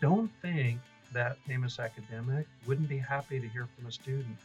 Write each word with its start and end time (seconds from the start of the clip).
don't 0.00 0.30
think 0.42 0.80
that 1.12 1.36
famous 1.46 1.78
academic 1.78 2.46
wouldn't 2.66 2.88
be 2.88 2.98
happy 2.98 3.40
to 3.40 3.48
hear 3.48 3.68
from 3.76 3.86
a 3.86 3.92
student. 3.92 4.36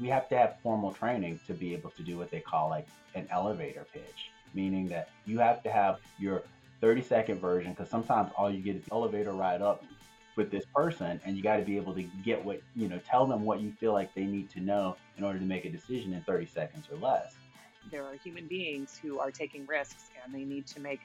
We 0.00 0.08
have 0.08 0.28
to 0.28 0.36
have 0.36 0.56
formal 0.62 0.92
training 0.92 1.40
to 1.46 1.54
be 1.54 1.72
able 1.72 1.90
to 1.90 2.02
do 2.02 2.18
what 2.18 2.30
they 2.30 2.40
call 2.40 2.68
like 2.68 2.86
an 3.14 3.26
elevator 3.30 3.86
pitch, 3.92 4.30
meaning 4.54 4.88
that 4.88 5.08
you 5.26 5.38
have 5.38 5.62
to 5.62 5.70
have 5.70 5.98
your 6.18 6.42
30 6.80 7.02
second 7.02 7.40
version 7.40 7.72
because 7.72 7.88
sometimes 7.88 8.30
all 8.36 8.50
you 8.50 8.60
get 8.60 8.76
is 8.76 8.84
the 8.84 8.92
elevator 8.92 9.32
ride 9.32 9.62
up 9.62 9.84
with 10.36 10.50
this 10.50 10.64
person 10.74 11.20
and 11.24 11.36
you 11.36 11.42
got 11.42 11.56
to 11.56 11.62
be 11.62 11.76
able 11.76 11.94
to 11.94 12.02
get 12.24 12.42
what 12.44 12.60
you 12.74 12.88
know 12.88 12.98
tell 13.06 13.26
them 13.26 13.44
what 13.44 13.60
you 13.60 13.70
feel 13.78 13.92
like 13.92 14.12
they 14.14 14.24
need 14.24 14.50
to 14.50 14.60
know 14.60 14.96
in 15.16 15.24
order 15.24 15.38
to 15.38 15.44
make 15.44 15.64
a 15.64 15.70
decision 15.70 16.12
in 16.12 16.22
30 16.22 16.46
seconds 16.46 16.86
or 16.90 16.96
less 16.98 17.34
there 17.90 18.02
are 18.04 18.14
human 18.14 18.46
beings 18.46 18.98
who 19.00 19.18
are 19.18 19.30
taking 19.30 19.66
risks 19.66 20.10
and 20.24 20.34
they 20.34 20.44
need 20.44 20.66
to 20.66 20.80
make 20.80 21.00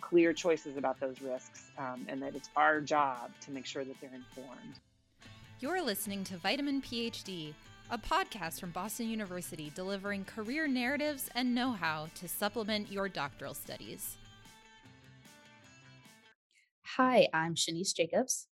clear 0.00 0.32
choices 0.32 0.76
about 0.76 0.98
those 1.00 1.20
risks 1.20 1.70
um, 1.78 2.04
and 2.08 2.22
that 2.22 2.34
it's 2.34 2.50
our 2.56 2.80
job 2.80 3.30
to 3.40 3.50
make 3.50 3.66
sure 3.66 3.84
that 3.84 3.96
they're 4.00 4.10
informed 4.14 4.80
you're 5.60 5.82
listening 5.82 6.24
to 6.24 6.36
vitamin 6.36 6.80
phd 6.82 7.54
a 7.90 7.98
podcast 7.98 8.60
from 8.60 8.70
boston 8.70 9.08
university 9.08 9.72
delivering 9.74 10.24
career 10.24 10.66
narratives 10.66 11.28
and 11.34 11.54
know-how 11.54 12.08
to 12.14 12.28
supplement 12.28 12.90
your 12.90 13.08
doctoral 13.08 13.54
studies 13.54 14.16
Hi, 16.96 17.28
I'm 17.32 17.54
Shanice 17.54 17.94
Jacobs. 17.94 18.48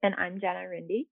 And 0.00 0.14
I'm 0.14 0.38
Jenna 0.38 0.60
Rindy. 0.60 1.08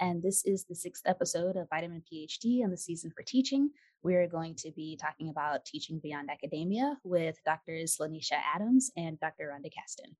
And 0.00 0.22
this 0.22 0.46
is 0.46 0.64
the 0.64 0.74
sixth 0.74 1.02
episode 1.04 1.56
of 1.56 1.68
Vitamin 1.68 2.02
PhD 2.10 2.64
and 2.64 2.72
the 2.72 2.76
season 2.78 3.10
for 3.14 3.22
teaching. 3.22 3.70
We're 4.02 4.26
going 4.26 4.54
to 4.56 4.72
be 4.74 4.98
talking 4.98 5.28
about 5.28 5.66
teaching 5.66 6.00
beyond 6.02 6.30
academia 6.30 6.96
with 7.04 7.36
Drs. 7.44 7.98
Lanisha 8.00 8.40
Adams 8.54 8.90
and 8.96 9.20
Dr. 9.20 9.52
Rhonda 9.52 9.70
Caston. 9.70 10.16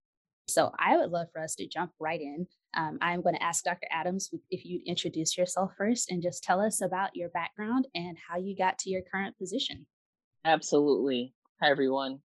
So 0.48 0.70
I 0.78 0.98
would 0.98 1.10
love 1.10 1.28
for 1.32 1.40
us 1.40 1.54
to 1.54 1.66
jump 1.66 1.92
right 1.98 2.20
in. 2.20 2.46
Um, 2.76 2.98
I'm 3.00 3.22
going 3.22 3.36
to 3.36 3.42
ask 3.42 3.64
Dr. 3.64 3.86
Adams 3.90 4.28
if 4.50 4.66
you'd 4.66 4.86
introduce 4.86 5.38
yourself 5.38 5.72
first 5.78 6.10
and 6.10 6.22
just 6.22 6.44
tell 6.44 6.60
us 6.60 6.82
about 6.82 7.16
your 7.16 7.30
background 7.30 7.88
and 7.94 8.18
how 8.28 8.36
you 8.36 8.54
got 8.54 8.78
to 8.80 8.90
your 8.90 9.02
current 9.10 9.38
position. 9.38 9.86
Absolutely. 10.44 11.32
Hi, 11.62 11.70
everyone. 11.70 12.18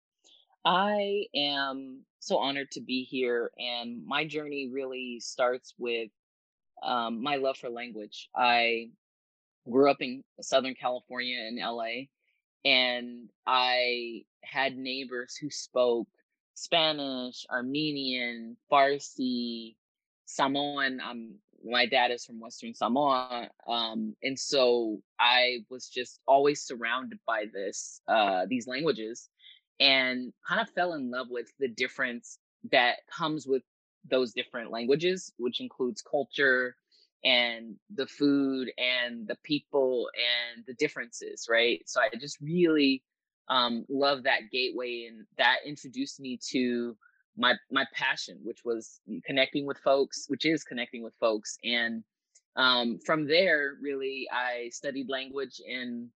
I 0.66 1.26
am 1.34 2.04
so 2.20 2.38
honored 2.38 2.72
to 2.72 2.82
be 2.82 3.04
here. 3.04 3.52
And 3.60 4.06
my 4.06 4.26
journey 4.26 4.70
really 4.74 5.20
starts 5.22 5.74
with 5.78 6.10
um, 6.84 7.22
my 7.22 7.36
love 7.36 7.58
for 7.58 7.70
language. 7.70 8.30
I 8.36 8.90
grew 9.70 9.90
up 9.90 10.02
in 10.02 10.24
Southern 10.42 10.76
California 10.76 11.40
in 11.48 11.58
LA, 11.58 12.08
and 12.64 13.30
I 13.46 14.24
had 14.44 14.78
neighbors 14.78 15.36
who 15.36 15.50
spoke 15.50 16.08
Spanish, 16.54 17.46
Armenian, 17.52 18.58
Farsi, 18.72 19.76
Samoan. 20.26 21.00
Um, 21.02 21.36
my 21.64 21.86
dad 21.86 22.12
is 22.12 22.26
from 22.26 22.40
Western 22.40 22.74
Samoa, 22.74 23.50
um, 23.68 24.16
and 24.22 24.38
so 24.38 25.02
I 25.20 25.60
was 25.70 25.88
just 25.90 26.20
always 26.28 26.62
surrounded 26.62 27.20
by 27.26 27.46
this 27.52 28.02
uh, 28.08 28.46
these 28.48 28.68
languages 28.68 29.30
and 29.80 30.32
kind 30.48 30.62
of 30.62 30.70
fell 30.70 30.94
in 30.94 31.12
love 31.12 31.28
with 31.30 31.52
the 31.60 31.68
difference 31.68 32.40
that 32.72 32.98
comes 33.12 33.46
with 33.46 33.64
those 34.10 34.34
different 34.34 34.72
languages, 34.72 35.34
which 35.38 35.62
includes 35.62 36.02
culture 36.02 36.76
and 37.24 37.76
the 37.94 38.06
food 38.06 38.72
and 38.78 39.28
the 39.28 39.38
people 39.44 40.08
and 40.16 40.64
the 40.68 40.74
differences, 40.76 41.48
right? 41.50 41.82
So 41.86 42.00
I 42.02 42.10
just 42.18 42.40
really 42.40 43.04
um, 43.48 43.86
love 43.90 44.24
that 44.24 44.52
gateway, 44.52 45.06
and 45.10 45.26
that 45.38 45.58
introduced 45.66 46.20
me 46.20 46.40
to 46.52 46.96
my 47.38 47.56
my 47.72 47.86
passion, 47.94 48.40
which 48.44 48.60
was 48.64 49.02
connecting 49.26 49.66
with 49.66 49.78
folks, 49.80 50.26
which 50.28 50.46
is 50.46 50.64
connecting 50.64 51.04
with 51.04 51.14
folks, 51.20 51.58
and 51.64 52.04
um, 52.56 53.00
from 53.06 53.28
there, 53.28 53.76
really, 53.82 54.28
I 54.32 54.70
studied 54.72 55.10
language 55.10 55.62
in 55.66 56.10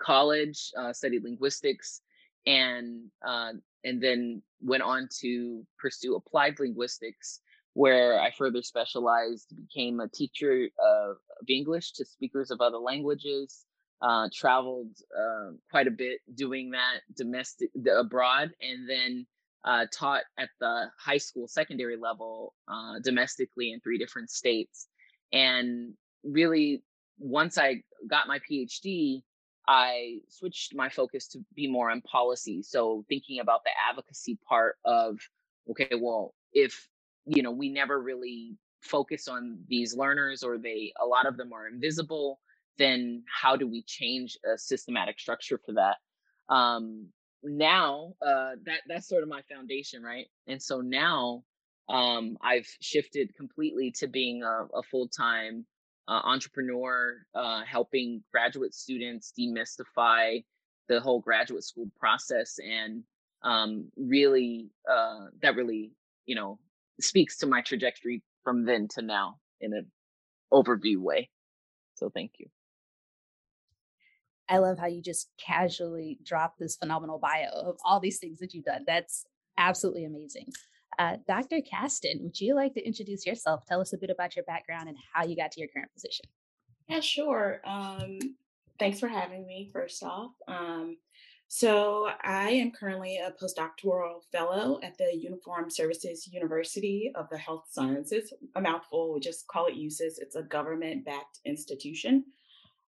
college, 0.00 0.70
uh, 0.78 0.92
studied 0.92 1.24
linguistics, 1.24 2.00
and 2.46 3.10
uh, 3.26 3.52
and 3.84 4.02
then 4.02 4.42
went 4.60 4.82
on 4.82 5.08
to 5.20 5.64
pursue 5.78 6.16
applied 6.16 6.58
linguistics, 6.58 7.40
where 7.74 8.20
I 8.20 8.30
further 8.30 8.62
specialized, 8.62 9.54
became 9.56 10.00
a 10.00 10.08
teacher 10.08 10.68
of, 10.78 11.16
of 11.40 11.48
English 11.48 11.92
to 11.92 12.04
speakers 12.04 12.50
of 12.50 12.60
other 12.60 12.78
languages. 12.78 13.64
Uh, 14.02 14.28
traveled 14.34 14.90
uh, 15.18 15.52
quite 15.70 15.86
a 15.86 15.90
bit 15.90 16.20
doing 16.34 16.70
that 16.70 17.00
domestic 17.16 17.70
abroad, 17.98 18.50
and 18.60 18.88
then 18.88 19.26
uh, 19.64 19.86
taught 19.92 20.22
at 20.38 20.50
the 20.60 20.90
high 20.98 21.16
school, 21.16 21.48
secondary 21.48 21.96
level 21.96 22.54
uh, 22.68 22.98
domestically 23.02 23.72
in 23.72 23.80
three 23.80 23.96
different 23.96 24.30
states. 24.30 24.88
And 25.32 25.94
really, 26.22 26.82
once 27.18 27.56
I 27.56 27.82
got 28.08 28.26
my 28.26 28.40
PhD, 28.40 29.22
I 29.66 30.18
switched 30.28 30.74
my 30.74 30.88
focus 30.88 31.28
to 31.28 31.38
be 31.54 31.66
more 31.66 31.90
on 31.90 32.00
policy. 32.02 32.62
So 32.62 33.04
thinking 33.08 33.40
about 33.40 33.64
the 33.64 33.70
advocacy 33.90 34.38
part 34.48 34.76
of, 34.84 35.18
okay, 35.70 35.94
well, 35.98 36.34
if, 36.52 36.88
you 37.26 37.42
know, 37.42 37.50
we 37.50 37.70
never 37.70 38.00
really 38.00 38.56
focus 38.82 39.28
on 39.28 39.58
these 39.68 39.96
learners 39.96 40.42
or 40.42 40.58
they, 40.58 40.92
a 41.02 41.06
lot 41.06 41.26
of 41.26 41.36
them 41.36 41.52
are 41.52 41.66
invisible, 41.66 42.40
then 42.76 43.22
how 43.26 43.56
do 43.56 43.66
we 43.66 43.82
change 43.82 44.36
a 44.44 44.58
systematic 44.58 45.18
structure 45.18 45.58
for 45.64 45.72
that? 45.72 45.96
Um, 46.54 47.08
now, 47.42 48.14
uh, 48.20 48.52
that, 48.64 48.80
that's 48.88 49.08
sort 49.08 49.22
of 49.22 49.28
my 49.28 49.42
foundation, 49.50 50.02
right? 50.02 50.26
And 50.46 50.62
so 50.62 50.80
now, 50.80 51.44
um, 51.88 52.36
I've 52.42 52.68
shifted 52.80 53.34
completely 53.36 53.90
to 53.98 54.06
being 54.06 54.42
a, 54.42 54.66
a 54.74 54.82
full-time 54.82 55.66
uh, 56.08 56.20
entrepreneur, 56.24 57.16
uh, 57.34 57.62
helping 57.64 58.22
graduate 58.30 58.74
students 58.74 59.32
demystify 59.38 60.44
the 60.88 61.00
whole 61.00 61.20
graduate 61.20 61.64
school 61.64 61.90
process, 61.98 62.58
and 62.58 63.02
um, 63.42 63.90
really 63.96 64.70
uh, 64.90 65.26
that 65.42 65.56
really 65.56 65.92
you 66.26 66.34
know 66.34 66.58
speaks 67.00 67.38
to 67.38 67.46
my 67.46 67.60
trajectory 67.60 68.22
from 68.42 68.64
then 68.64 68.88
to 68.88 69.02
now 69.02 69.38
in 69.60 69.72
an 69.72 69.90
overview 70.52 70.98
way. 70.98 71.30
So 71.94 72.10
thank 72.10 72.32
you. 72.38 72.46
I 74.48 74.58
love 74.58 74.78
how 74.78 74.86
you 74.86 75.00
just 75.00 75.30
casually 75.38 76.18
drop 76.22 76.58
this 76.58 76.76
phenomenal 76.76 77.18
bio 77.18 77.48
of 77.50 77.76
all 77.84 77.98
these 77.98 78.18
things 78.18 78.38
that 78.40 78.52
you've 78.52 78.66
done. 78.66 78.84
That's 78.86 79.24
absolutely 79.56 80.04
amazing. 80.04 80.52
Uh, 80.98 81.16
Dr. 81.26 81.60
Caston, 81.60 82.20
would 82.22 82.40
you 82.40 82.54
like 82.54 82.74
to 82.74 82.86
introduce 82.86 83.26
yourself? 83.26 83.64
Tell 83.66 83.80
us 83.80 83.92
a 83.92 83.98
bit 83.98 84.10
about 84.10 84.36
your 84.36 84.44
background 84.44 84.88
and 84.88 84.96
how 85.12 85.24
you 85.24 85.36
got 85.36 85.52
to 85.52 85.60
your 85.60 85.68
current 85.68 85.92
position. 85.92 86.24
Yeah, 86.88 87.00
sure. 87.00 87.60
Um, 87.64 88.18
thanks 88.78 89.00
for 89.00 89.08
having 89.08 89.46
me, 89.46 89.70
first 89.72 90.02
off. 90.02 90.32
Um, 90.48 90.96
so, 91.46 92.08
I 92.22 92.50
am 92.50 92.72
currently 92.72 93.18
a 93.18 93.30
postdoctoral 93.30 94.22
fellow 94.32 94.80
at 94.82 94.96
the 94.98 95.14
Uniform 95.14 95.70
Services 95.70 96.28
University 96.32 97.12
of 97.14 97.28
the 97.30 97.38
Health 97.38 97.66
Sciences, 97.70 98.32
a 98.56 98.60
mouthful, 98.60 99.12
we 99.12 99.20
just 99.20 99.46
call 99.46 99.66
it 99.66 99.76
USUHS. 99.76 100.18
It's 100.18 100.36
a 100.36 100.42
government 100.42 101.04
backed 101.04 101.40
institution. 101.44 102.24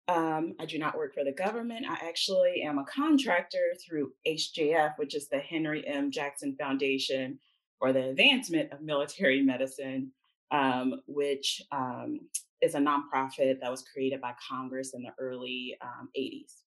Um, 0.08 0.54
I 0.60 0.66
do 0.66 0.78
not 0.78 0.96
work 0.96 1.14
for 1.14 1.24
the 1.24 1.32
government. 1.32 1.86
I 1.88 2.06
actually 2.06 2.62
am 2.62 2.78
a 2.78 2.84
contractor 2.84 3.74
through 3.84 4.12
HJF, 4.26 4.94
which 4.98 5.14
is 5.14 5.28
the 5.28 5.38
Henry 5.38 5.86
M. 5.86 6.10
Jackson 6.10 6.56
Foundation 6.58 7.38
for 7.78 7.92
the 7.92 8.08
Advancement 8.08 8.72
of 8.72 8.80
Military 8.80 9.42
Medicine, 9.42 10.10
um, 10.50 11.00
which 11.06 11.62
um, 11.72 12.20
is 12.62 12.74
a 12.74 12.78
nonprofit 12.78 13.60
that 13.60 13.70
was 13.70 13.84
created 13.92 14.20
by 14.20 14.32
Congress 14.48 14.94
in 14.94 15.02
the 15.02 15.10
early 15.18 15.76
um, 15.82 16.08
80s. 16.18 16.62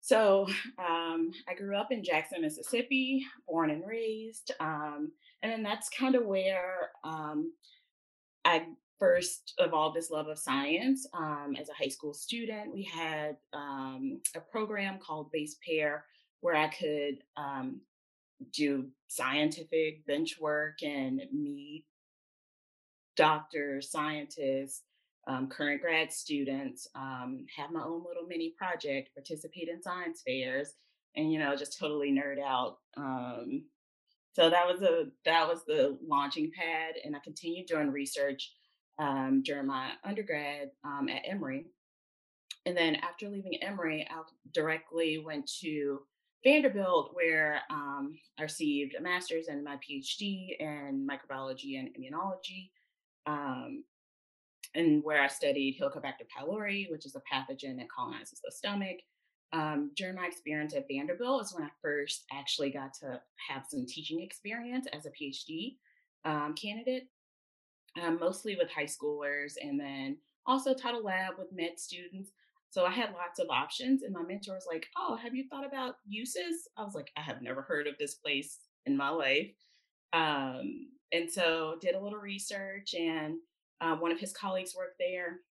So 0.00 0.46
um, 0.78 1.30
I 1.48 1.54
grew 1.56 1.76
up 1.76 1.90
in 1.90 2.04
Jackson, 2.04 2.42
Mississippi, 2.42 3.24
born 3.48 3.70
and 3.70 3.86
raised. 3.86 4.52
Um, 4.60 5.12
and 5.42 5.50
then 5.50 5.62
that's 5.62 5.88
kind 5.88 6.14
of 6.14 6.26
where 6.26 6.90
um, 7.04 7.52
I 8.44 8.66
first 8.98 9.54
evolved 9.58 9.96
this 9.96 10.10
love 10.10 10.28
of 10.28 10.38
science. 10.38 11.06
as 11.58 11.70
a 11.70 11.74
high 11.74 11.88
school 11.88 12.12
student, 12.12 12.74
we 12.74 12.82
had 12.82 13.36
a 13.54 14.40
program 14.52 14.98
called 14.98 15.32
Base 15.32 15.56
Pair 15.66 16.04
where 16.40 16.54
I 16.54 16.68
could 16.68 17.22
do 18.52 18.88
scientific 19.08 20.06
bench 20.06 20.36
work 20.40 20.82
and 20.82 21.20
meet 21.32 21.84
doctors, 23.16 23.90
scientists, 23.90 24.82
um, 25.26 25.48
current 25.48 25.80
grad 25.80 26.12
students, 26.12 26.86
um, 26.94 27.46
have 27.56 27.70
my 27.70 27.82
own 27.82 28.04
little 28.06 28.26
mini 28.26 28.54
project, 28.58 29.14
participate 29.14 29.68
in 29.68 29.82
science 29.82 30.22
fairs, 30.26 30.74
and 31.16 31.32
you 31.32 31.38
know 31.38 31.56
just 31.56 31.78
totally 31.78 32.12
nerd 32.12 32.42
out. 32.42 32.78
Um, 32.96 33.64
so 34.34 34.50
that 34.50 34.66
was 34.66 34.82
a 34.82 35.06
that 35.24 35.48
was 35.48 35.64
the 35.66 35.96
launching 36.06 36.50
pad, 36.54 36.94
and 37.04 37.16
I 37.16 37.20
continued 37.20 37.66
doing 37.66 37.90
research 37.90 38.52
um, 38.98 39.42
during 39.44 39.66
my 39.66 39.92
undergrad 40.04 40.70
um, 40.84 41.08
at 41.08 41.22
Emory, 41.26 41.66
and 42.66 42.76
then 42.76 42.96
after 42.96 43.28
leaving 43.28 43.62
Emory, 43.62 44.06
I 44.10 44.22
directly 44.52 45.18
went 45.18 45.50
to 45.60 46.00
Vanderbilt, 46.44 47.10
where 47.14 47.60
um, 47.70 48.18
I 48.38 48.42
received 48.42 48.94
a 48.94 49.02
master's 49.02 49.48
and 49.48 49.64
my 49.64 49.76
PhD 49.76 50.56
in 50.60 51.08
microbiology 51.10 51.78
and 51.78 51.88
immunology, 51.96 52.70
um, 53.26 53.84
and 54.74 55.02
where 55.02 55.22
I 55.22 55.28
studied 55.28 55.78
Helicobacter 55.80 56.26
pylori, 56.36 56.90
which 56.90 57.06
is 57.06 57.16
a 57.16 57.20
pathogen 57.20 57.78
that 57.78 57.90
colonizes 57.90 58.40
the 58.44 58.52
stomach. 58.52 58.98
Um, 59.52 59.92
during 59.96 60.16
my 60.16 60.26
experience 60.26 60.74
at 60.74 60.86
Vanderbilt 60.90 61.44
is 61.44 61.54
when 61.54 61.64
I 61.64 61.70
first 61.80 62.24
actually 62.32 62.70
got 62.70 62.92
to 63.00 63.20
have 63.48 63.64
some 63.68 63.86
teaching 63.86 64.20
experience 64.20 64.86
as 64.92 65.06
a 65.06 65.10
PhD 65.10 65.76
um, 66.24 66.54
candidate, 66.60 67.08
um, 68.02 68.18
mostly 68.20 68.56
with 68.56 68.70
high 68.70 68.84
schoolers, 68.84 69.54
and 69.62 69.78
then 69.78 70.18
also 70.46 70.74
taught 70.74 70.94
a 70.94 70.98
lab 70.98 71.34
with 71.38 71.52
med 71.52 71.78
students. 71.78 72.32
So 72.74 72.84
I 72.84 72.90
had 72.90 73.12
lots 73.12 73.38
of 73.38 73.46
options, 73.50 74.02
and 74.02 74.12
my 74.12 74.22
mentor 74.22 74.54
was 74.54 74.66
like, 74.68 74.88
"Oh, 74.96 75.14
have 75.14 75.32
you 75.32 75.44
thought 75.48 75.64
about 75.64 75.94
USUHS? 76.12 76.66
I 76.76 76.82
was 76.82 76.96
like, 76.96 77.12
"I 77.16 77.20
have 77.20 77.40
never 77.40 77.62
heard 77.62 77.86
of 77.86 77.96
this 77.98 78.16
place 78.16 78.58
in 78.84 78.96
my 78.96 79.10
life," 79.10 79.54
um, 80.12 80.88
and 81.12 81.30
so 81.30 81.78
did 81.80 81.94
a 81.94 82.00
little 82.00 82.18
research, 82.18 82.92
and 82.94 83.36
uh, 83.80 83.94
one 83.94 84.10
of 84.10 84.18
his 84.18 84.32
colleagues 84.32 84.74
worked 84.76 84.98
there. 84.98 85.42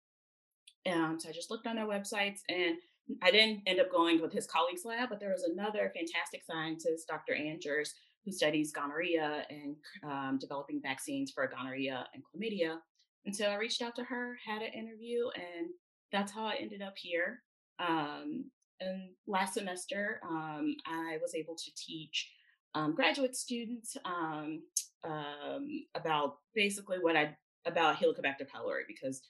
Um, 0.85 1.17
so 1.17 1.29
I 1.29 1.31
just 1.31 1.49
looked 1.49 1.65
on 1.65 1.77
their 1.77 1.87
websites, 1.87 2.41
and 2.49 2.75
I 3.21 3.31
didn't 3.31 3.61
end 3.67 3.79
up 3.79 3.89
going 3.89 4.21
with 4.21 4.33
his 4.33 4.45
colleague's 4.45 4.83
lab, 4.83 5.07
but 5.07 5.21
there 5.21 5.31
was 5.31 5.43
another 5.43 5.93
fantastic 5.95 6.43
scientist, 6.43 7.07
Dr. 7.07 7.35
Ann 7.35 7.59
Jerse, 7.61 7.93
who 8.25 8.33
studies 8.33 8.73
gonorrhea 8.73 9.45
and 9.49 9.77
um, 10.03 10.39
developing 10.41 10.81
vaccines 10.83 11.31
for 11.31 11.47
gonorrhea 11.47 12.05
and 12.13 12.21
chlamydia. 12.21 12.79
And 13.25 13.33
so 13.33 13.45
I 13.45 13.55
reached 13.55 13.81
out 13.81 13.95
to 13.95 14.03
her, 14.03 14.37
had 14.45 14.61
an 14.61 14.73
interview, 14.73 15.29
and 15.35 15.69
that's 16.13 16.31
how 16.31 16.45
I 16.45 16.55
ended 16.61 16.81
up 16.81 16.93
here. 16.95 17.41
Um, 17.79 18.51
and 18.79 19.09
last 19.27 19.55
semester, 19.55 20.21
um, 20.29 20.75
I 20.85 21.17
was 21.21 21.35
able 21.35 21.55
to 21.55 21.71
teach 21.75 22.31
um, 22.75 22.95
graduate 22.95 23.35
students 23.35 23.97
um, 24.05 24.61
um, 25.03 25.67
about 25.95 26.37
basically 26.55 26.97
what 27.01 27.17
I 27.17 27.35
about 27.65 27.97
Helicobacter 27.97 28.47
pylori 28.47 28.83
because 28.87 29.21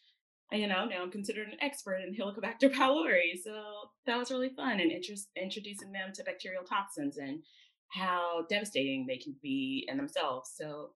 you 0.51 0.67
know 0.67 0.85
now 0.85 1.01
I'm 1.01 1.11
considered 1.11 1.47
an 1.47 1.57
expert 1.61 1.97
in 1.97 2.13
Helicobacter 2.13 2.73
pylori. 2.75 3.41
So 3.43 3.63
that 4.05 4.17
was 4.17 4.31
really 4.31 4.49
fun 4.49 4.79
and 4.79 4.91
interest, 4.91 5.29
introducing 5.41 5.91
them 5.91 6.11
to 6.13 6.23
bacterial 6.23 6.63
toxins 6.63 7.17
and 7.17 7.41
how 7.89 8.45
devastating 8.49 9.05
they 9.07 9.17
can 9.17 9.35
be 9.41 9.85
in 9.87 9.97
themselves. 9.97 10.51
So 10.55 10.91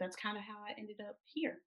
that's 0.00 0.16
kind 0.16 0.36
of 0.36 0.44
how 0.44 0.58
I 0.66 0.78
ended 0.78 1.00
up 1.06 1.16
here. 1.24 1.58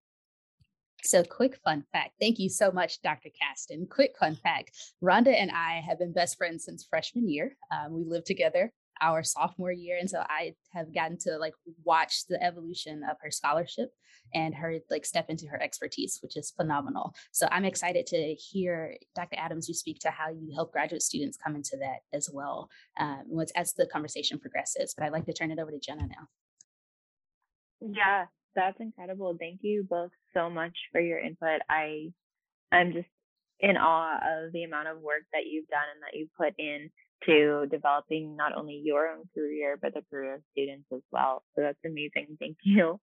So, 1.04 1.24
quick 1.24 1.58
fun 1.64 1.84
fact. 1.92 2.12
Thank 2.20 2.40
you 2.40 2.50
so 2.50 2.72
much, 2.72 3.02
Dr. 3.02 3.30
Caston. 3.30 3.88
Quick 3.90 4.16
fun 4.20 4.36
fact 4.36 4.72
Rhonda 5.04 5.34
and 5.34 5.52
I 5.52 5.82
have 5.88 6.00
been 6.00 6.14
best 6.14 6.38
friends 6.38 6.66
since 6.66 6.86
freshman 6.90 7.30
year. 7.30 7.56
Um, 7.72 7.94
we 7.94 8.04
lived 8.04 8.26
together 8.26 8.72
our 9.02 9.24
sophomore 9.24 9.72
year. 9.72 9.98
And 9.98 10.10
so 10.10 10.20
I 10.20 10.54
have 10.74 10.94
gotten 10.94 11.18
to 11.20 11.38
like 11.38 11.54
watch 11.84 12.26
the 12.28 12.42
evolution 12.44 13.02
of 13.10 13.18
her 13.22 13.32
scholarship 13.32 13.92
and 14.34 14.54
her 14.56 14.80
like 14.90 15.06
step 15.06 15.30
into 15.30 15.48
her 15.48 15.62
expertise, 15.62 16.20
which 16.22 16.38
is 16.38 16.52
phenomenal. 16.52 17.14
So 17.32 17.48
I'm 17.52 17.66
excited 17.66 18.06
to 18.08 18.34
hear 18.36 18.96
Dr. 19.16 19.38
Adams, 19.38 19.68
you 19.68 19.74
speak 19.74 20.00
to 20.00 20.12
how 20.12 20.30
you 20.30 20.52
help 20.54 20.72
graduate 20.72 21.02
students 21.02 21.38
come 21.38 21.56
into 21.56 21.78
that 21.78 22.00
as 22.14 22.30
well 22.32 22.70
um, 23.00 23.24
as 23.56 23.74
the 23.74 23.88
conversation 23.88 24.40
progresses. 24.40 24.94
But 24.96 25.06
I'd 25.06 25.14
like 25.14 25.26
to 25.26 25.34
turn 25.34 25.52
it 25.52 25.60
over 25.60 25.72
to 25.72 25.80
Jenna 25.80 26.08
now. 26.08 26.28
Yeah, 27.82 28.26
that's 28.56 28.80
incredible. 28.80 29.36
Thank 29.40 29.60
you 29.62 29.86
both 29.90 30.12
so 30.34 30.50
much 30.50 30.74
for 30.92 31.02
your 31.02 31.20
input. 31.20 31.62
I 31.70 32.12
I'm 32.72 32.94
just 32.94 33.08
in 33.60 33.78
awe 33.78 34.18
of 34.18 34.52
the 34.54 34.64
amount 34.64 34.88
of 34.88 35.00
work 35.00 35.24
that 35.34 35.46
you've 35.50 35.68
done 35.68 35.84
and 35.94 36.04
that 36.04 36.18
you've 36.18 36.34
put 36.36 36.54
in 36.58 36.90
to 37.26 37.66
developing 37.70 38.38
not 38.38 38.56
only 38.56 38.82
your 38.84 39.10
own 39.10 39.24
career 39.36 39.78
but 39.82 39.94
the 39.94 40.02
career 40.10 40.36
of 40.36 40.42
students 40.52 40.88
as 40.94 41.02
well. 41.12 41.44
So 41.56 41.62
that's 41.62 41.78
amazing. 41.86 42.38
Thank 42.40 42.58
you. 42.64 43.00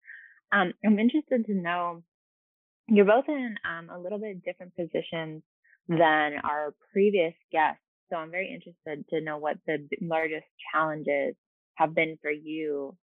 Um, 0.52 0.72
I'm 0.84 0.98
interested 0.98 1.46
to 1.46 1.54
know 1.54 2.02
you're 2.88 3.06
both 3.06 3.24
in 3.28 3.54
um, 3.64 3.88
a 3.88 3.98
little 3.98 4.18
bit 4.18 4.44
different 4.44 4.76
positions 4.76 5.42
than 5.88 6.34
our 6.44 6.74
previous 6.92 7.34
guests. 7.50 7.80
So 8.10 8.16
I'm 8.16 8.30
very 8.30 8.52
interested 8.52 9.08
to 9.08 9.20
know 9.22 9.38
what 9.38 9.56
the 9.66 9.88
largest 10.02 10.44
challenges 10.70 11.34
have 11.76 11.94
been 11.94 12.18
for 12.20 12.30
you 12.30 12.94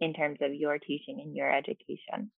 in 0.00 0.12
terms 0.12 0.38
of 0.42 0.54
your 0.54 0.78
teaching 0.78 1.20
and 1.20 1.34
your 1.34 1.50
education? 1.50 2.30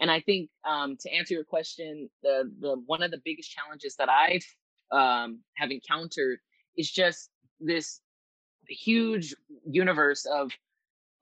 And 0.00 0.10
I 0.10 0.20
think 0.20 0.50
um, 0.64 0.96
to 1.00 1.10
answer 1.10 1.34
your 1.34 1.44
question, 1.44 2.08
the 2.22 2.50
the 2.60 2.76
one 2.86 3.02
of 3.02 3.10
the 3.10 3.20
biggest 3.24 3.50
challenges 3.50 3.96
that 3.96 4.08
I've 4.08 4.46
um, 4.90 5.40
have 5.56 5.70
encountered 5.70 6.38
is 6.76 6.90
just 6.90 7.30
this 7.60 8.00
huge 8.68 9.34
universe 9.66 10.26
of 10.26 10.50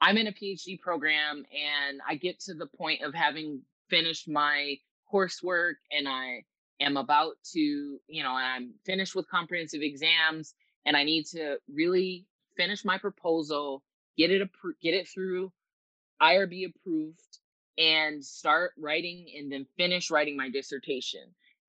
I'm 0.01 0.17
in 0.17 0.29
a 0.29 0.33
PhD 0.33 0.81
program 0.81 1.45
and 1.53 2.01
I 2.09 2.15
get 2.15 2.39
to 2.41 2.55
the 2.55 2.67
point 2.67 3.03
of 3.03 3.15
having 3.15 3.63
finished 3.89 4.29
my 4.29 4.77
coursework 5.13 5.75
and 5.91 6.07
I 6.09 6.45
am 6.81 6.97
about 6.97 7.35
to, 7.53 7.59
you 7.59 8.23
know, 8.23 8.33
I'm 8.33 8.75
finished 8.85 9.17
with 9.17 9.29
comprehensive 9.29 9.83
exams 9.83 10.55
and 10.87 10.97
I 10.97 11.03
need 11.03 11.27
to 11.27 11.57
really 11.73 12.27
finish 12.57 12.85
my 12.85 12.99
proposal, 12.99 13.83
get 14.17 14.31
it 14.31 14.49
get 14.81 14.95
it 14.95 15.09
through 15.09 15.53
IRB 16.23 16.67
approved 16.69 17.39
and 17.79 18.25
start 18.25 18.73
writing 18.79 19.27
and 19.37 19.51
then 19.51 19.67
finish 19.77 20.11
writing 20.11 20.37
my 20.37 20.51
dissertation. 20.51 21.23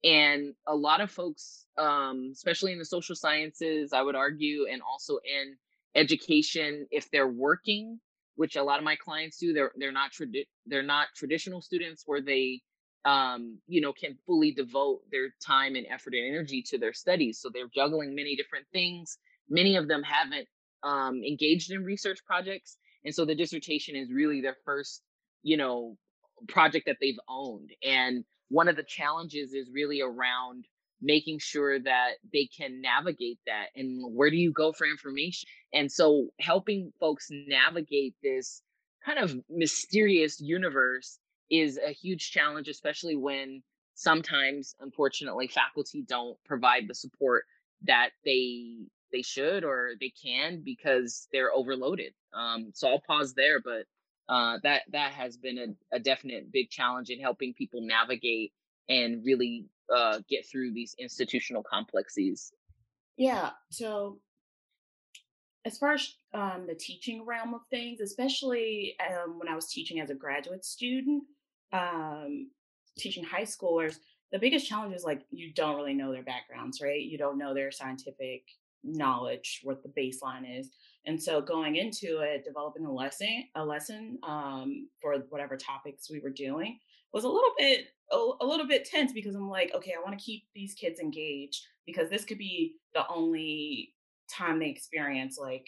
And 0.04 0.54
a 0.68 0.76
lot 0.76 1.02
of 1.02 1.12
folks, 1.12 1.66
um, 1.78 2.30
especially 2.34 2.72
in 2.72 2.80
the 2.80 2.86
social 2.86 3.16
sciences, 3.16 3.94
I 3.94 4.02
would 4.02 4.16
argue, 4.16 4.66
and 4.72 4.82
also 4.82 5.18
in 5.18 5.56
education, 5.96 6.88
if 6.90 7.12
they're 7.12 7.28
working, 7.28 8.00
which 8.36 8.56
a 8.56 8.64
lot 8.64 8.80
of 8.80 8.86
my 8.86 8.96
clients 8.96 9.38
do, 9.38 9.52
they're 9.54 9.74
they're 9.76 9.92
not 9.92 10.12
tradi- 10.12 10.48
they're 10.66 10.84
not 10.84 11.08
traditional 11.16 11.62
students 11.62 12.04
where 12.06 12.22
they 12.22 12.62
um, 13.06 13.60
you 13.68 13.82
know, 13.82 13.94
can 13.94 14.18
fully 14.26 14.52
devote 14.52 15.02
their 15.12 15.30
time 15.46 15.76
and 15.76 15.88
effort 15.90 16.14
and 16.14 16.28
energy 16.28 16.62
to 16.64 16.78
their 16.78 16.94
studies. 16.94 17.40
So 17.40 17.50
they're 17.50 17.70
juggling 17.74 18.14
many 18.14 18.36
different 18.36 18.66
things. 18.74 19.18
Many 19.50 19.78
of 19.78 19.88
them 19.88 20.04
haven't 20.04 20.48
um, 20.84 21.24
engaged 21.24 21.72
in 21.72 21.84
research 21.84 22.20
projects 22.26 22.78
and 23.06 23.14
so 23.14 23.26
the 23.26 23.36
dissertation 23.36 23.96
is 23.96 24.12
really 24.12 24.42
their 24.42 24.58
first, 24.66 25.02
you 25.44 25.58
know, 25.58 25.98
project 26.48 26.86
that 26.88 26.98
they've 27.02 27.20
owned. 27.28 27.72
And 27.84 28.24
one 28.50 28.68
of 28.68 28.76
the 28.76 28.84
challenges 28.84 29.54
is 29.54 29.70
really 29.74 30.02
around 30.02 30.66
making 31.02 31.40
sure 31.40 31.80
that 31.80 32.14
they 32.34 32.50
can 32.58 32.82
navigate 32.82 33.40
that 33.46 33.68
and 33.76 34.02
where 34.14 34.30
do 34.30 34.36
you 34.36 34.52
go 34.52 34.74
for 34.74 34.86
information 34.86 35.48
and 35.74 35.90
so 35.90 36.28
helping 36.42 36.92
folks 37.00 37.28
navigate 37.48 38.14
this 38.22 38.62
kind 39.06 39.18
of 39.18 39.34
mysterious 39.50 40.42
universe 40.42 41.20
is 41.50 41.78
a 41.78 41.94
huge 41.94 42.32
challenge 42.32 42.68
especially 42.68 43.16
when 43.16 43.64
sometimes 43.94 44.76
unfortunately 44.82 45.48
faculty 45.48 46.04
don't 46.06 46.38
provide 46.46 46.84
the 46.90 46.96
support 46.96 47.46
that 47.84 48.10
they 48.26 48.76
they 49.12 49.22
should 49.22 49.64
or 49.64 49.92
they 50.00 50.12
can 50.22 50.62
because 50.64 51.28
they're 51.32 51.54
overloaded. 51.54 52.14
Um, 52.34 52.72
so 52.74 52.90
I'll 52.90 53.02
pause 53.02 53.34
there, 53.34 53.60
but 53.60 53.86
uh, 54.30 54.60
that 54.64 54.84
that 54.92 55.12
has 55.14 55.38
been 55.38 55.58
a, 55.58 55.96
a, 55.96 56.00
definite 56.00 56.52
big 56.52 56.70
challenge 56.70 57.10
in 57.10 57.20
helping 57.20 57.52
people 57.54 57.82
navigate 57.82 58.54
and 58.88 59.26
really 59.26 59.66
uh, 59.94 60.20
get 60.30 60.46
through 60.46 60.72
these 60.72 60.96
institutional 61.00 61.64
complexities. 61.64 62.54
Yeah. 63.18 63.50
So 63.72 64.20
as 65.66 65.78
far 65.78 65.94
as 65.94 66.14
um, 66.34 66.66
the 66.68 66.76
teaching 66.76 67.26
realm 67.26 67.54
of 67.54 67.62
things, 67.70 68.02
especially 68.02 68.96
um, 69.10 69.40
when 69.40 69.50
I 69.50 69.56
was 69.56 69.72
teaching 69.72 70.00
as 70.00 70.10
a 70.10 70.16
graduate 70.16 70.64
student, 70.64 71.24
um, 71.74 72.52
teaching 72.98 73.24
high 73.24 73.44
schoolers, 73.44 73.98
the 74.32 74.40
biggest 74.40 74.68
challenge 74.68 74.96
is 74.96 75.04
like 75.04 75.22
you 75.32 75.52
don't 75.54 75.76
really 75.76 75.94
know 75.94 76.12
their 76.12 76.24
backgrounds, 76.24 76.82
right? 76.82 77.02
You 77.02 77.18
don't 77.18 77.38
know 77.38 77.54
their 77.54 77.72
scientific 77.72 78.44
knowledge, 78.84 79.62
what 79.64 79.84
the 79.84 79.90
baseline 79.90 80.60
is. 80.60 80.70
And 81.06 81.22
so 81.22 81.42
going 81.42 81.76
into 81.76 82.20
it, 82.20 82.44
developing 82.46 82.86
a 82.86 82.92
lesson, 82.92 83.46
a 83.56 83.66
lesson 83.66 84.20
um, 84.24 84.90
for 85.02 85.16
whatever 85.30 85.58
topics 85.58 86.10
we 86.10 86.20
were 86.20 86.30
doing 86.30 86.80
was 87.14 87.24
a 87.24 87.30
little 87.30 87.54
bit 87.58 87.88
a, 88.12 88.16
a 88.42 88.46
little 88.46 88.68
bit 88.68 88.86
tense 88.86 89.14
because 89.14 89.36
I'm 89.36 89.50
like, 89.50 89.72
okay, 89.74 89.94
I 89.98 90.04
want 90.04 90.18
to 90.18 90.24
keep 90.24 90.44
these 90.54 90.74
kids 90.74 91.00
engaged 91.00 91.66
because 91.86 92.10
this 92.10 92.26
could 92.26 92.38
be 92.38 92.76
the 92.94 93.04
only 93.10 93.94
time 94.30 94.60
they 94.60 94.70
experience 94.70 95.38
like 95.40 95.68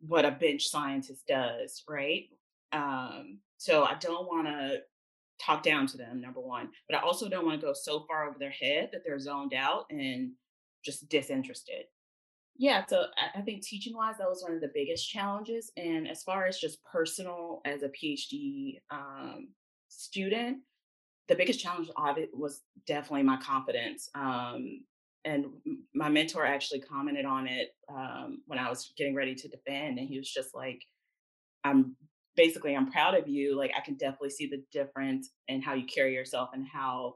what 0.00 0.24
a 0.24 0.30
bench 0.30 0.68
scientist 0.68 1.26
does, 1.26 1.82
right? 1.88 2.24
Um, 2.72 3.38
so 3.56 3.84
I 3.84 3.94
don't 3.94 4.26
want 4.26 4.46
to 4.46 4.78
talk 5.40 5.62
down 5.62 5.86
to 5.88 5.96
them, 5.96 6.20
number 6.20 6.40
one, 6.40 6.68
but 6.88 6.96
I 6.96 7.00
also 7.00 7.28
don't 7.28 7.46
want 7.46 7.60
to 7.60 7.66
go 7.66 7.72
so 7.72 8.04
far 8.06 8.28
over 8.28 8.38
their 8.38 8.50
head 8.50 8.90
that 8.92 9.02
they're 9.04 9.18
zoned 9.18 9.54
out 9.54 9.86
and 9.90 10.32
just 10.84 11.08
disinterested. 11.08 11.86
Yeah, 12.56 12.84
so 12.86 13.06
I 13.34 13.40
think 13.40 13.62
teaching 13.62 13.96
wise, 13.96 14.16
that 14.18 14.28
was 14.28 14.42
one 14.42 14.54
of 14.54 14.60
the 14.60 14.70
biggest 14.72 15.08
challenges. 15.08 15.72
And 15.76 16.08
as 16.08 16.22
far 16.22 16.46
as 16.46 16.58
just 16.58 16.84
personal 16.84 17.60
as 17.64 17.82
a 17.82 17.88
PhD 17.88 18.78
um, 18.92 19.48
student, 19.88 20.58
the 21.26 21.34
biggest 21.34 21.58
challenge 21.58 21.90
was 22.32 22.62
definitely 22.86 23.24
my 23.24 23.38
confidence. 23.38 24.08
Um, 24.14 24.84
and 25.24 25.46
my 25.94 26.08
mentor 26.08 26.44
actually 26.44 26.80
commented 26.80 27.24
on 27.24 27.48
it 27.48 27.70
um, 27.88 28.42
when 28.46 28.58
I 28.58 28.68
was 28.68 28.92
getting 28.96 29.14
ready 29.14 29.34
to 29.34 29.48
defend, 29.48 29.98
and 29.98 30.06
he 30.06 30.18
was 30.18 30.30
just 30.30 30.54
like, 30.54 30.80
"I'm 31.64 31.96
basically 32.36 32.76
I'm 32.76 32.90
proud 32.90 33.14
of 33.14 33.28
you. 33.28 33.56
Like 33.56 33.72
I 33.76 33.80
can 33.80 33.94
definitely 33.94 34.30
see 34.30 34.48
the 34.48 34.62
difference 34.70 35.30
in 35.48 35.62
how 35.62 35.74
you 35.74 35.86
carry 35.86 36.14
yourself 36.14 36.50
and 36.52 36.66
how 36.70 37.14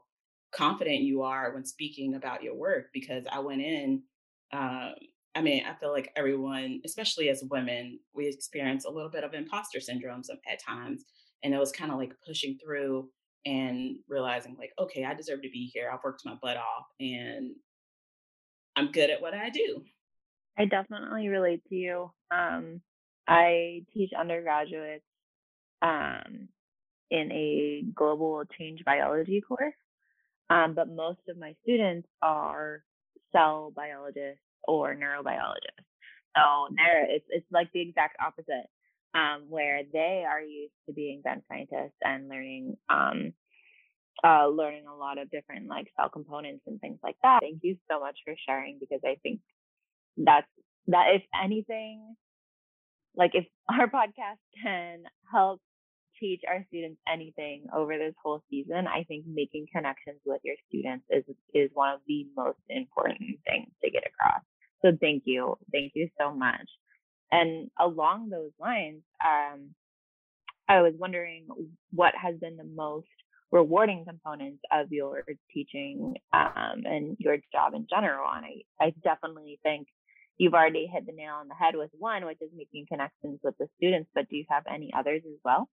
confident 0.51 1.01
you 1.01 1.21
are 1.21 1.53
when 1.53 1.65
speaking 1.65 2.15
about 2.15 2.43
your 2.43 2.55
work." 2.55 2.87
Because 2.93 3.25
I 3.31 3.39
went 3.39 3.61
in, 3.61 4.03
um, 4.51 4.93
I 5.35 5.41
mean, 5.41 5.63
I 5.65 5.73
feel 5.75 5.91
like 5.91 6.11
everyone, 6.15 6.81
especially 6.85 7.29
as 7.29 7.43
women, 7.49 7.99
we 8.13 8.27
experience 8.27 8.85
a 8.85 8.89
little 8.89 9.11
bit 9.11 9.23
of 9.23 9.33
imposter 9.33 9.79
syndrome 9.79 10.21
at 10.51 10.63
times, 10.63 11.05
and 11.43 11.53
it 11.53 11.59
was 11.59 11.71
kind 11.71 11.91
of 11.91 11.97
like 11.97 12.13
pushing 12.25 12.57
through 12.63 13.09
and 13.45 13.95
realizing 14.09 14.53
like 14.59 14.73
okay 14.77 15.05
i 15.05 15.13
deserve 15.13 15.41
to 15.41 15.49
be 15.49 15.71
here 15.73 15.89
i've 15.93 16.03
worked 16.03 16.25
my 16.25 16.35
butt 16.41 16.57
off 16.57 16.87
and 16.99 17.55
I'm 18.79 18.91
good 18.93 19.09
at 19.09 19.21
what 19.21 19.33
I 19.33 19.49
do. 19.49 19.83
I 20.57 20.63
definitely 20.63 21.27
relate 21.27 21.61
to 21.67 21.75
you. 21.75 22.11
Um, 22.31 22.79
I 23.27 23.83
teach 23.93 24.11
undergraduates 24.17 25.03
um, 25.81 26.47
in 27.11 27.29
a 27.31 27.83
global 27.93 28.43
change 28.57 28.85
biology 28.85 29.41
course, 29.41 29.75
um, 30.49 30.73
but 30.73 30.89
most 30.89 31.19
of 31.29 31.37
my 31.37 31.55
students 31.63 32.07
are 32.21 32.83
cell 33.31 33.71
biologists 33.75 34.41
or 34.67 34.95
neurobiologists. 34.95 35.85
So 36.35 36.73
there, 36.75 37.05
it's 37.09 37.25
it's 37.29 37.45
like 37.51 37.69
the 37.73 37.81
exact 37.81 38.17
opposite, 38.25 38.67
um, 39.13 39.45
where 39.49 39.81
they 39.91 40.23
are 40.27 40.41
used 40.41 40.73
to 40.87 40.93
being 40.93 41.21
bench 41.21 41.43
scientists 41.49 41.97
and 42.03 42.29
learning 42.29 42.77
um, 42.89 43.33
uh, 44.23 44.47
learning 44.47 44.85
a 44.87 44.95
lot 44.95 45.17
of 45.17 45.29
different 45.31 45.67
like 45.67 45.87
cell 45.95 46.09
components 46.09 46.63
and 46.67 46.79
things 46.79 46.99
like 47.03 47.15
that. 47.23 47.39
Thank 47.41 47.59
you 47.61 47.77
so 47.89 47.99
much 47.99 48.17
for 48.25 48.35
sharing 48.47 48.77
because 48.79 49.01
I 49.05 49.15
think 49.23 49.39
that's 50.17 50.47
that 50.87 51.15
if 51.15 51.23
anything, 51.41 52.15
like 53.15 53.31
if 53.33 53.45
our 53.69 53.87
podcast 53.87 54.39
can 54.63 55.03
help 55.31 55.61
teach 56.19 56.41
our 56.47 56.65
students 56.67 56.99
anything 57.11 57.65
over 57.75 57.97
this 57.97 58.13
whole 58.21 58.41
season, 58.49 58.87
I 58.87 59.03
think 59.03 59.25
making 59.27 59.67
connections 59.73 60.19
with 60.25 60.41
your 60.43 60.55
students 60.67 61.05
is 61.09 61.23
is 61.53 61.69
one 61.73 61.93
of 61.93 61.99
the 62.07 62.27
most 62.35 62.59
important 62.69 63.19
things 63.47 63.69
to 63.83 63.91
get 63.91 64.03
across. 64.05 64.41
So 64.81 64.97
thank 64.99 65.23
you. 65.25 65.57
Thank 65.71 65.93
you 65.95 66.09
so 66.19 66.33
much. 66.33 66.67
And 67.31 67.69
along 67.79 68.29
those 68.29 68.51
lines, 68.59 69.01
um, 69.23 69.69
I 70.67 70.81
was 70.81 70.93
wondering 70.97 71.47
what 71.91 72.13
has 72.15 72.35
been 72.37 72.57
the 72.57 72.63
most 72.63 73.07
rewarding 73.51 74.05
components 74.05 74.61
of 74.71 74.91
your 74.91 75.23
teaching 75.53 76.15
um, 76.33 76.83
and 76.85 77.17
your 77.19 77.37
job 77.51 77.73
in 77.73 77.87
general. 77.89 78.29
And 78.35 78.45
I, 78.45 78.85
I 78.85 78.93
definitely 79.03 79.59
think 79.63 79.87
you've 80.37 80.53
already 80.53 80.87
hit 80.91 81.05
the 81.05 81.11
nail 81.11 81.33
on 81.39 81.47
the 81.47 81.55
head 81.55 81.75
with 81.75 81.89
one, 81.97 82.25
which 82.25 82.41
is 82.41 82.49
making 82.55 82.85
connections 82.87 83.39
with 83.43 83.55
the 83.59 83.67
students. 83.77 84.09
But 84.13 84.29
do 84.29 84.37
you 84.37 84.45
have 84.49 84.63
any 84.71 84.91
others 84.97 85.21
as 85.25 85.37
well? 85.43 85.67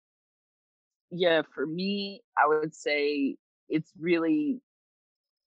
Yeah, 1.10 1.42
for 1.54 1.66
me, 1.66 2.22
I 2.36 2.46
would 2.48 2.74
say 2.74 3.36
it's 3.68 3.92
really 3.98 4.60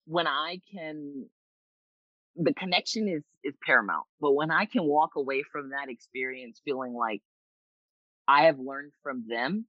when 0.06 0.26
I 0.26 0.60
can 0.72 1.28
the 2.36 2.54
connection 2.54 3.08
is 3.08 3.22
is 3.44 3.54
paramount. 3.64 4.06
But 4.20 4.32
when 4.32 4.50
I 4.50 4.64
can 4.66 4.84
walk 4.84 5.16
away 5.16 5.42
from 5.42 5.70
that 5.70 5.88
experience 5.88 6.60
feeling 6.64 6.94
like 6.94 7.22
I 8.28 8.44
have 8.44 8.58
learned 8.58 8.92
from 9.02 9.24
them 9.28 9.66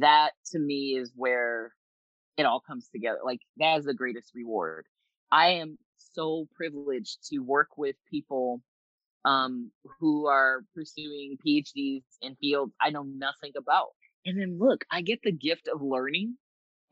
that 0.00 0.32
to 0.52 0.58
me 0.58 0.96
is 0.96 1.12
where 1.16 1.74
it 2.38 2.44
all 2.46 2.60
comes 2.60 2.88
together. 2.88 3.20
Like 3.24 3.40
that 3.58 3.78
is 3.80 3.84
the 3.86 3.94
greatest 3.94 4.32
reward. 4.34 4.86
I 5.32 5.48
am 5.48 5.78
so 5.98 6.48
privileged 6.54 7.28
to 7.30 7.40
work 7.40 7.78
with 7.78 7.96
people 8.10 8.62
um, 9.24 9.70
who 10.00 10.26
are 10.26 10.64
pursuing 10.74 11.38
PhDs 11.46 12.04
in 12.22 12.36
fields 12.36 12.74
I 12.80 12.90
know 12.90 13.04
nothing 13.04 13.52
about. 13.56 13.90
And 14.24 14.40
then 14.40 14.58
look, 14.58 14.84
I 14.90 15.02
get 15.02 15.20
the 15.22 15.32
gift 15.32 15.68
of 15.72 15.82
learning. 15.82 16.36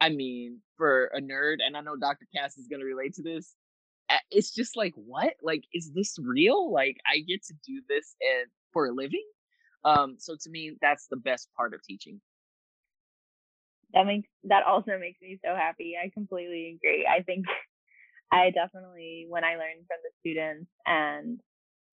I 0.00 0.08
mean, 0.08 0.60
for 0.76 1.06
a 1.06 1.20
nerd, 1.20 1.56
and 1.64 1.76
I 1.76 1.82
know 1.82 1.96
Dr. 1.96 2.26
Cass 2.34 2.56
is 2.56 2.68
going 2.68 2.80
to 2.80 2.86
relate 2.86 3.14
to 3.14 3.22
this. 3.22 3.54
It's 4.30 4.52
just 4.52 4.76
like, 4.76 4.94
what? 4.96 5.34
Like, 5.42 5.64
is 5.72 5.92
this 5.92 6.16
real? 6.18 6.72
Like, 6.72 6.96
I 7.06 7.20
get 7.20 7.44
to 7.44 7.54
do 7.64 7.82
this 7.88 8.16
and 8.20 8.50
for 8.72 8.86
a 8.86 8.92
living. 8.92 9.24
Um, 9.84 10.16
so 10.18 10.36
to 10.40 10.50
me, 10.50 10.72
that's 10.80 11.06
the 11.08 11.16
best 11.16 11.48
part 11.56 11.74
of 11.74 11.82
teaching 11.82 12.20
that 13.92 14.06
makes 14.06 14.28
that 14.44 14.64
also 14.64 14.98
makes 14.98 15.20
me 15.20 15.38
so 15.44 15.54
happy. 15.54 15.94
I 16.02 16.10
completely 16.10 16.78
agree. 16.78 17.06
I 17.06 17.22
think 17.22 17.46
I 18.32 18.50
definitely 18.50 19.26
when 19.28 19.44
I 19.44 19.56
learn 19.56 19.84
from 19.86 19.98
the 20.02 20.10
students 20.20 20.70
and 20.86 21.40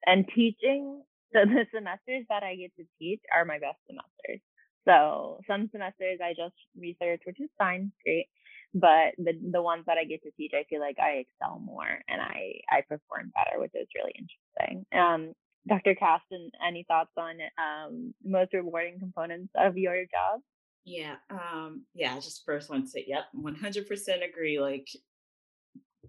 and 0.05 0.25
teaching 0.33 1.01
so 1.33 1.39
the 1.45 1.65
semesters 1.73 2.25
that 2.29 2.43
I 2.43 2.55
get 2.55 2.75
to 2.77 2.85
teach 2.99 3.21
are 3.33 3.45
my 3.45 3.59
best 3.59 3.77
semesters. 3.87 4.41
So 4.87 5.39
some 5.47 5.69
semesters 5.71 6.19
I 6.23 6.31
just 6.31 6.55
research, 6.77 7.21
which 7.25 7.39
is 7.41 7.49
fine, 7.57 7.91
great. 8.03 8.27
But 8.73 9.15
the 9.17 9.33
the 9.51 9.61
ones 9.61 9.83
that 9.87 9.97
I 9.97 10.05
get 10.05 10.23
to 10.23 10.31
teach, 10.37 10.51
I 10.53 10.65
feel 10.69 10.79
like 10.79 10.97
I 10.99 11.25
excel 11.25 11.59
more 11.59 11.99
and 12.07 12.21
I 12.21 12.61
I 12.69 12.81
perform 12.81 13.31
better, 13.35 13.59
which 13.59 13.71
is 13.73 13.87
really 13.95 14.13
interesting. 14.17 14.85
Um, 14.93 15.33
Dr. 15.67 15.95
Caston, 15.95 16.51
any 16.65 16.85
thoughts 16.87 17.11
on 17.17 17.35
um, 17.57 18.13
most 18.23 18.53
rewarding 18.53 18.99
components 18.99 19.51
of 19.55 19.77
your 19.77 20.03
job? 20.03 20.41
Yeah. 20.85 21.15
Um, 21.29 21.83
yeah, 21.93 22.15
just 22.15 22.45
first 22.45 22.69
want 22.69 22.85
to 22.85 22.89
say, 22.89 23.03
yep, 23.05 23.25
100% 23.35 24.29
agree. 24.29 24.61
Like, 24.61 24.87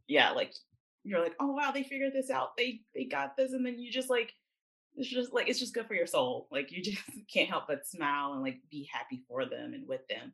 yeah, 0.06 0.30
like 0.30 0.54
you're 1.02 1.20
like, 1.20 1.34
oh 1.40 1.52
wow, 1.52 1.72
they 1.72 1.82
figured 1.82 2.12
this 2.12 2.30
out. 2.30 2.56
They 2.56 2.80
they 2.94 3.04
got 3.04 3.36
this, 3.36 3.52
and 3.52 3.66
then 3.66 3.78
you 3.78 3.90
just 3.90 4.10
like, 4.10 4.32
it's 4.98 5.08
just 5.08 5.32
like 5.32 5.48
it's 5.48 5.58
just 5.58 5.74
good 5.74 5.86
for 5.86 5.94
your 5.94 6.06
soul. 6.06 6.48
Like 6.50 6.70
you 6.70 6.82
just 6.82 6.98
can't 7.32 7.48
help 7.48 7.64
but 7.68 7.86
smile 7.86 8.32
and 8.32 8.42
like 8.42 8.60
be 8.70 8.88
happy 8.92 9.22
for 9.28 9.44
them 9.46 9.72
and 9.74 9.86
with 9.88 10.02
them. 10.08 10.32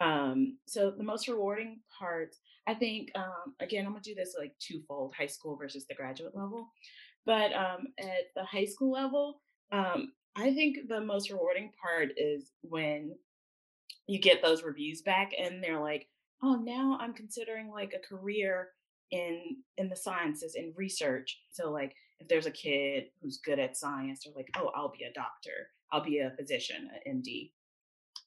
Um, 0.00 0.58
so 0.66 0.92
the 0.92 1.02
most 1.02 1.26
rewarding 1.26 1.80
part, 1.98 2.34
I 2.68 2.74
think, 2.74 3.10
um, 3.16 3.54
again, 3.60 3.84
I'm 3.84 3.92
gonna 3.92 4.02
do 4.02 4.14
this 4.14 4.36
like 4.38 4.54
twofold: 4.60 5.14
high 5.14 5.26
school 5.26 5.56
versus 5.56 5.86
the 5.86 5.94
graduate 5.94 6.36
level. 6.36 6.68
But 7.26 7.52
um, 7.52 7.88
at 7.98 8.30
the 8.34 8.44
high 8.44 8.64
school 8.64 8.92
level, 8.92 9.42
um, 9.72 10.12
I 10.36 10.54
think 10.54 10.88
the 10.88 11.00
most 11.00 11.30
rewarding 11.30 11.72
part 11.82 12.10
is 12.16 12.52
when 12.62 13.16
you 14.08 14.18
get 14.18 14.42
those 14.42 14.64
reviews 14.64 15.02
back 15.02 15.32
and 15.38 15.62
they're 15.62 15.80
like 15.80 16.08
oh 16.42 16.56
now 16.56 16.98
i'm 17.00 17.12
considering 17.12 17.70
like 17.70 17.94
a 17.94 18.14
career 18.14 18.70
in 19.10 19.56
in 19.76 19.88
the 19.88 19.96
sciences 19.96 20.54
in 20.54 20.72
research. 20.76 21.40
So 21.50 21.70
like 21.70 21.94
if 22.20 22.28
there's 22.28 22.46
a 22.46 22.50
kid 22.50 23.04
who's 23.22 23.38
good 23.38 23.58
at 23.58 23.76
science 23.76 24.20
they're 24.24 24.34
like 24.34 24.50
oh 24.56 24.70
i'll 24.74 24.92
be 24.96 25.04
a 25.04 25.12
doctor. 25.12 25.70
I'll 25.90 26.04
be 26.04 26.18
a 26.18 26.32
physician 26.36 26.90
an 27.06 27.22
md 27.22 27.50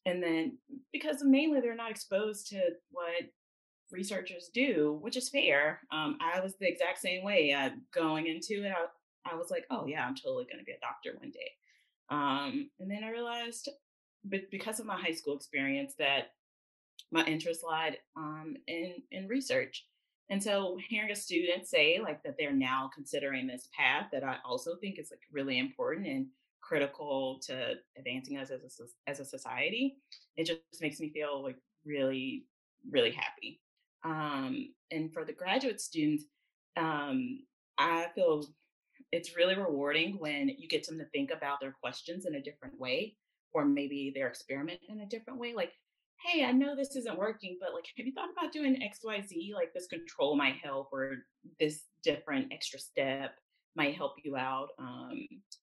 and 0.06 0.22
then 0.22 0.58
because 0.92 1.24
mainly 1.24 1.62
they're 1.62 1.76
not 1.76 1.92
exposed 1.92 2.48
to 2.48 2.60
what 2.90 3.30
researchers 3.92 4.50
do 4.54 4.98
which 5.02 5.18
is 5.18 5.30
fair 5.30 5.82
um, 5.92 6.18
i 6.22 6.40
was 6.40 6.56
the 6.56 6.68
exact 6.68 7.00
same 7.00 7.24
way 7.24 7.52
uh, 7.52 7.70
going 7.94 8.28
into 8.28 8.66
it 8.66 8.72
I, 8.72 9.32
I 9.32 9.36
was 9.36 9.52
like 9.52 9.66
oh 9.70 9.86
yeah 9.86 10.06
i'm 10.06 10.16
totally 10.16 10.46
going 10.46 10.60
to 10.60 10.66
be 10.66 10.72
a 10.72 10.80
doctor 10.80 11.18
one 11.20 11.32
day. 11.32 11.52
Um, 12.10 12.70
and 12.80 12.90
then 12.90 13.04
i 13.04 13.12
realized 13.12 13.70
but 14.24 14.50
because 14.50 14.80
of 14.80 14.86
my 14.86 15.00
high 15.00 15.14
school 15.14 15.36
experience 15.36 15.94
that 16.00 16.32
my 17.12 17.24
interest 17.26 17.64
lied 17.64 17.98
um, 18.16 18.56
in 18.68 18.96
in 19.12 19.28
research 19.28 19.86
and 20.32 20.42
so 20.42 20.80
hearing 20.88 21.12
a 21.12 21.16
student 21.16 21.68
say 21.68 22.00
like 22.02 22.24
that 22.24 22.36
they're 22.40 22.54
now 22.54 22.90
considering 22.96 23.46
this 23.46 23.70
path 23.78 24.08
that 24.12 24.24
i 24.24 24.38
also 24.44 24.76
think 24.78 24.98
is 24.98 25.12
like 25.12 25.22
really 25.32 25.60
important 25.60 26.08
and 26.08 26.26
critical 26.62 27.40
to 27.44 27.74
advancing 27.98 28.38
us 28.38 28.50
as 28.50 28.80
a, 28.80 29.10
as 29.10 29.20
a 29.20 29.26
society 29.26 29.98
it 30.38 30.46
just 30.46 30.62
makes 30.82 31.00
me 31.00 31.10
feel 31.10 31.44
like 31.44 31.58
really 31.86 32.46
really 32.90 33.12
happy. 33.12 33.62
Um, 34.04 34.74
and 34.90 35.14
for 35.14 35.24
the 35.24 35.34
graduate 35.34 35.80
students 35.80 36.24
um, 36.78 37.42
i 37.78 38.08
feel 38.16 38.46
it's 39.12 39.36
really 39.36 39.56
rewarding 39.56 40.18
when 40.20 40.50
you 40.50 40.68
get 40.68 40.88
them 40.88 40.98
to 40.98 41.06
think 41.06 41.32
about 41.32 41.60
their 41.60 41.76
questions 41.84 42.26
in 42.26 42.36
a 42.36 42.42
different 42.42 42.80
way 42.80 43.16
or 43.54 43.66
maybe 43.66 44.12
their 44.16 44.28
experiment 44.28 44.80
in 44.88 45.02
a 45.02 45.06
different 45.06 45.38
way 45.38 45.54
like 45.54 45.74
hey 46.26 46.44
i 46.44 46.52
know 46.52 46.76
this 46.76 46.96
isn't 46.96 47.18
working 47.18 47.58
but 47.60 47.74
like 47.74 47.86
have 47.98 48.06
you 48.06 48.14
thought 48.14 48.30
about 48.32 48.52
doing 48.52 48.76
xyz 48.76 49.54
like 49.54 49.74
this 49.74 49.88
control 49.88 50.36
might 50.36 50.56
help 50.64 50.90
or 50.92 51.16
this 51.60 51.84
different 52.04 52.52
extra 52.52 52.80
step 52.80 53.32
might 53.76 53.96
help 53.96 54.14
you 54.24 54.36
out 54.36 54.70
um 54.80 55.12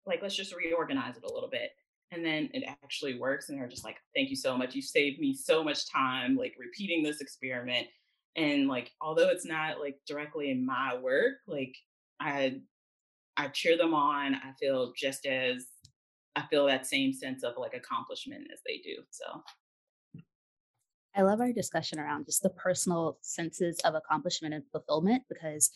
like 0.08 0.22
let's 0.22 0.34
just 0.34 0.54
reorganize 0.54 1.16
it 1.16 1.30
a 1.30 1.32
little 1.32 1.50
bit. 1.50 1.70
And 2.10 2.24
then 2.24 2.48
it 2.54 2.64
actually 2.66 3.18
works 3.18 3.48
and 3.48 3.58
they're 3.58 3.68
just 3.68 3.84
like 3.84 3.98
thank 4.16 4.30
you 4.30 4.36
so 4.36 4.56
much. 4.56 4.74
You 4.74 4.82
saved 4.82 5.20
me 5.20 5.34
so 5.34 5.62
much 5.62 5.90
time 5.90 6.36
like 6.36 6.54
repeating 6.58 7.02
this 7.02 7.20
experiment. 7.20 7.86
And 8.36 8.66
like 8.66 8.92
although 9.00 9.28
it's 9.28 9.44
not 9.44 9.78
like 9.78 9.96
directly 10.06 10.50
in 10.50 10.64
my 10.64 10.96
work 10.96 11.34
like 11.46 11.74
i 12.20 12.56
i 13.36 13.48
cheer 13.48 13.76
them 13.76 13.94
on. 13.94 14.34
I 14.34 14.52
feel 14.58 14.92
just 14.96 15.26
as 15.26 15.66
I 16.34 16.42
feel 16.48 16.66
that 16.66 16.86
same 16.86 17.12
sense 17.12 17.42
of 17.42 17.54
like 17.58 17.74
accomplishment 17.74 18.48
as 18.52 18.60
they 18.66 18.78
do. 18.78 19.02
So 19.10 19.42
I 21.14 21.22
love 21.22 21.40
our 21.40 21.52
discussion 21.52 21.98
around 21.98 22.26
just 22.26 22.42
the 22.42 22.50
personal 22.50 23.18
senses 23.22 23.78
of 23.84 23.94
accomplishment 23.94 24.54
and 24.54 24.64
fulfillment 24.70 25.24
because 25.28 25.70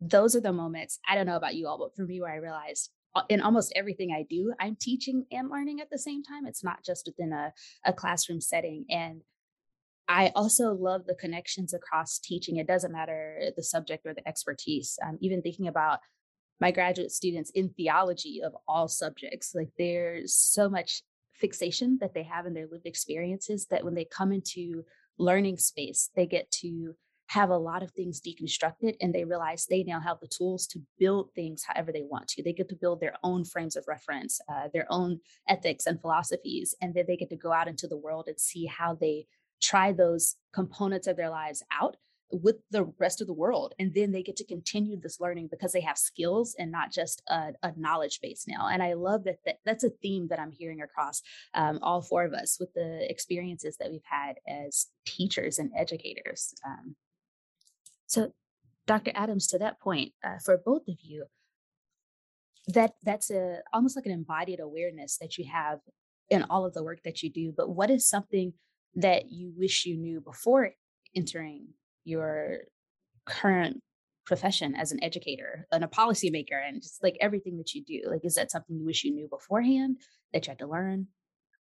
those 0.00 0.34
are 0.34 0.40
the 0.40 0.52
moments, 0.52 0.98
I 1.08 1.14
don't 1.14 1.26
know 1.26 1.36
about 1.36 1.54
you 1.54 1.68
all, 1.68 1.78
but 1.78 1.94
for 1.96 2.04
me, 2.04 2.20
where 2.20 2.32
I 2.32 2.36
realized 2.36 2.90
uh, 3.14 3.22
in 3.28 3.40
almost 3.40 3.72
everything 3.74 4.12
I 4.12 4.26
do, 4.28 4.52
I'm 4.60 4.76
teaching 4.78 5.24
and 5.32 5.48
learning 5.48 5.80
at 5.80 5.88
the 5.90 5.98
same 5.98 6.22
time. 6.22 6.46
It's 6.46 6.64
not 6.64 6.84
just 6.84 7.06
within 7.06 7.32
a, 7.32 7.52
a 7.84 7.92
classroom 7.92 8.40
setting. 8.40 8.84
And 8.90 9.22
I 10.08 10.32
also 10.34 10.72
love 10.74 11.06
the 11.06 11.14
connections 11.14 11.72
across 11.72 12.18
teaching. 12.18 12.56
It 12.56 12.66
doesn't 12.66 12.92
matter 12.92 13.50
the 13.56 13.62
subject 13.62 14.06
or 14.06 14.14
the 14.14 14.26
expertise. 14.28 14.98
Um, 15.04 15.18
even 15.20 15.42
thinking 15.42 15.66
about 15.66 16.00
my 16.60 16.70
graduate 16.70 17.10
students 17.10 17.50
in 17.50 17.70
theology 17.70 18.42
of 18.44 18.54
all 18.68 18.88
subjects, 18.88 19.54
like 19.54 19.70
there's 19.78 20.34
so 20.34 20.68
much 20.68 21.02
fixation 21.38 21.98
that 22.00 22.14
they 22.14 22.22
have 22.22 22.46
in 22.46 22.54
their 22.54 22.66
lived 22.70 22.86
experiences 22.86 23.66
that 23.66 23.84
when 23.84 23.94
they 23.94 24.04
come 24.04 24.32
into 24.32 24.84
learning 25.18 25.56
space, 25.56 26.10
they 26.14 26.26
get 26.26 26.50
to 26.50 26.94
have 27.28 27.50
a 27.50 27.56
lot 27.56 27.82
of 27.82 27.90
things 27.90 28.20
deconstructed 28.20 28.94
and 29.00 29.12
they 29.12 29.24
realize 29.24 29.66
they 29.66 29.82
now 29.82 29.98
have 29.98 30.18
the 30.20 30.28
tools 30.28 30.66
to 30.68 30.80
build 30.98 31.30
things 31.34 31.64
however 31.66 31.90
they 31.92 32.04
want 32.08 32.28
to. 32.28 32.42
They 32.42 32.52
get 32.52 32.68
to 32.68 32.76
build 32.76 33.00
their 33.00 33.14
own 33.22 33.44
frames 33.44 33.76
of 33.76 33.84
reference, 33.88 34.40
uh, 34.48 34.68
their 34.72 34.86
own 34.90 35.20
ethics 35.48 35.86
and 35.86 36.00
philosophies, 36.00 36.74
and 36.80 36.94
then 36.94 37.04
they 37.08 37.16
get 37.16 37.30
to 37.30 37.36
go 37.36 37.52
out 37.52 37.68
into 37.68 37.88
the 37.88 37.96
world 37.96 38.26
and 38.28 38.38
see 38.38 38.66
how 38.66 38.94
they 38.94 39.26
try 39.60 39.92
those 39.92 40.36
components 40.52 41.06
of 41.06 41.16
their 41.16 41.30
lives 41.30 41.62
out 41.72 41.96
with 42.30 42.56
the 42.70 42.84
rest 42.98 43.20
of 43.20 43.26
the 43.26 43.32
world 43.32 43.74
and 43.78 43.94
then 43.94 44.10
they 44.10 44.22
get 44.22 44.36
to 44.36 44.44
continue 44.44 44.98
this 44.98 45.20
learning 45.20 45.48
because 45.50 45.72
they 45.72 45.80
have 45.80 45.96
skills 45.96 46.56
and 46.58 46.72
not 46.72 46.90
just 46.90 47.22
a, 47.28 47.52
a 47.62 47.72
knowledge 47.76 48.20
base 48.20 48.44
now 48.48 48.68
and 48.68 48.82
i 48.82 48.94
love 48.94 49.24
that, 49.24 49.36
that 49.44 49.58
that's 49.64 49.84
a 49.84 49.90
theme 50.02 50.26
that 50.28 50.40
i'm 50.40 50.50
hearing 50.50 50.82
across 50.82 51.22
um, 51.54 51.78
all 51.82 52.02
four 52.02 52.24
of 52.24 52.32
us 52.32 52.56
with 52.58 52.72
the 52.74 53.08
experiences 53.08 53.76
that 53.78 53.90
we've 53.90 54.00
had 54.04 54.36
as 54.48 54.86
teachers 55.06 55.58
and 55.58 55.70
educators 55.76 56.52
um, 56.66 56.96
so 58.06 58.32
dr 58.86 59.12
adams 59.14 59.46
to 59.46 59.58
that 59.58 59.80
point 59.80 60.12
uh, 60.24 60.38
for 60.44 60.58
both 60.64 60.88
of 60.88 60.96
you 61.02 61.26
that 62.66 62.94
that's 63.04 63.30
a 63.30 63.58
almost 63.72 63.94
like 63.94 64.06
an 64.06 64.12
embodied 64.12 64.58
awareness 64.58 65.16
that 65.18 65.38
you 65.38 65.44
have 65.50 65.78
in 66.28 66.44
all 66.50 66.66
of 66.66 66.74
the 66.74 66.82
work 66.82 66.98
that 67.04 67.22
you 67.22 67.30
do 67.30 67.52
but 67.56 67.70
what 67.70 67.88
is 67.88 68.08
something 68.08 68.52
that 68.96 69.30
you 69.30 69.52
wish 69.56 69.86
you 69.86 69.96
knew 69.96 70.20
before 70.20 70.72
entering 71.14 71.68
your 72.06 72.60
current 73.26 73.82
profession 74.24 74.74
as 74.74 74.92
an 74.92 75.02
educator 75.02 75.66
and 75.70 75.84
a 75.84 75.88
policymaker 75.88 76.60
and 76.66 76.82
just 76.82 77.02
like 77.02 77.16
everything 77.20 77.58
that 77.58 77.74
you 77.74 77.84
do 77.84 78.08
like 78.10 78.24
is 78.24 78.34
that 78.34 78.50
something 78.50 78.76
you 78.76 78.84
wish 78.84 79.04
you 79.04 79.14
knew 79.14 79.28
beforehand 79.28 79.96
that 80.32 80.46
you 80.46 80.50
had 80.50 80.58
to 80.58 80.66
learn? 80.66 81.06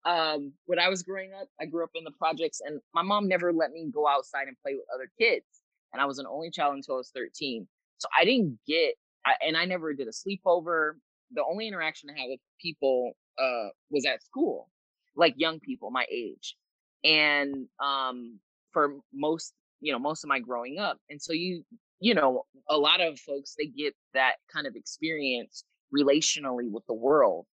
Um 0.06 0.54
when 0.66 0.80
i 0.80 0.90
was 0.90 1.04
growing 1.04 1.32
up 1.34 1.48
i 1.60 1.66
grew 1.66 1.84
up 1.84 1.92
in 1.96 2.04
the 2.04 2.12
projects 2.12 2.62
and 2.66 2.80
my 2.94 3.02
mom 3.02 3.28
never 3.28 3.52
let 3.54 3.72
me 3.72 3.90
go 3.94 4.08
outside 4.08 4.48
and 4.48 4.58
play 4.62 4.74
with 4.76 4.86
other 4.94 5.10
kids 5.20 5.46
and 5.92 6.02
i 6.02 6.06
was 6.06 6.20
an 6.20 6.26
only 6.30 6.52
child 6.52 6.76
until 6.76 6.96
i 6.96 6.98
was 6.98 7.12
13 7.16 7.68
so 7.98 8.08
i 8.18 8.26
didn't 8.26 8.60
get 8.68 8.96
I, 9.26 9.34
and 9.46 9.56
i 9.56 9.66
never 9.66 9.94
did 9.94 10.08
a 10.08 10.12
sleepover. 10.12 10.94
The 11.32 11.44
only 11.50 11.68
interaction 11.68 12.10
i 12.10 12.20
had 12.20 12.28
with 12.30 12.40
people 12.62 13.14
uh 13.40 13.70
was 13.90 14.06
at 14.06 14.24
school 14.24 14.70
like 15.16 15.36
young 15.38 15.60
people 15.60 15.90
my 15.90 16.06
age 16.12 16.56
and 17.04 17.68
um 17.84 18.40
for 18.74 18.96
most 19.14 19.54
you 19.84 19.92
know 19.92 20.00
most 20.00 20.24
of 20.24 20.30
my 20.30 20.40
growing 20.40 20.80
up 20.80 20.98
and 21.10 21.22
so 21.22 21.34
you 21.34 21.64
you 22.00 22.14
know 22.14 22.44
a 22.70 22.78
lot 22.78 23.02
of 23.02 23.20
folks 23.20 23.56
they 23.58 23.66
get 23.66 23.94
that 24.14 24.36
kind 24.54 24.68
of 24.68 24.76
experience 24.76 25.64
relationally 25.96 26.72
with 26.72 26.84
the 26.88 26.94
world. 26.94 27.46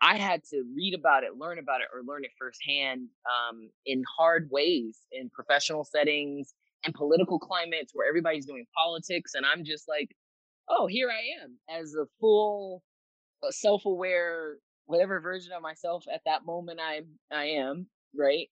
I 0.00 0.16
had 0.16 0.42
to 0.50 0.64
read 0.74 0.94
about 0.94 1.22
it 1.24 1.36
learn 1.36 1.58
about 1.58 1.80
it 1.80 1.88
or 1.94 2.02
learn 2.04 2.24
it 2.24 2.30
firsthand 2.38 3.08
um, 3.26 3.70
in 3.86 4.02
hard 4.18 4.48
ways 4.50 4.98
in 5.12 5.30
professional 5.30 5.84
settings 5.84 6.54
and 6.84 6.94
political 6.94 7.38
climates 7.38 7.92
where 7.94 8.08
everybody's 8.08 8.46
doing 8.46 8.66
politics 8.76 9.34
and 9.34 9.46
i'm 9.46 9.64
just 9.64 9.88
like 9.88 10.08
oh 10.68 10.88
here 10.88 11.08
i 11.08 11.44
am 11.44 11.56
as 11.80 11.94
a 11.94 12.06
full 12.18 12.82
uh, 13.46 13.52
self-aware 13.52 14.56
whatever 14.86 15.20
version 15.20 15.52
of 15.52 15.62
myself 15.62 16.04
at 16.12 16.22
that 16.26 16.44
moment 16.44 16.80
i 16.82 17.02
i 17.32 17.44
am 17.44 17.86
right? 18.14 18.48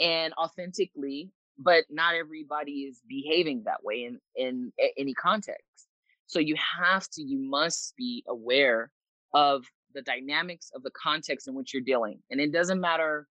And 0.00 0.32
authentically 0.34 1.30
but 1.58 1.84
not 1.90 2.14
everybody 2.14 2.82
is 2.82 3.00
behaving 3.08 3.62
that 3.64 3.82
way 3.82 4.04
in 4.04 4.18
in 4.36 4.72
any 4.96 5.14
context. 5.14 5.88
So 6.26 6.38
you 6.38 6.56
have 6.80 7.08
to 7.10 7.22
you 7.22 7.38
must 7.38 7.94
be 7.96 8.24
aware 8.28 8.90
of 9.32 9.64
the 9.94 10.02
dynamics 10.02 10.70
of 10.74 10.82
the 10.82 10.90
context 10.90 11.46
in 11.48 11.54
which 11.54 11.72
you're 11.72 11.82
dealing. 11.82 12.18
And 12.30 12.40
it 12.40 12.52
doesn't 12.52 12.80
matter 12.80 13.28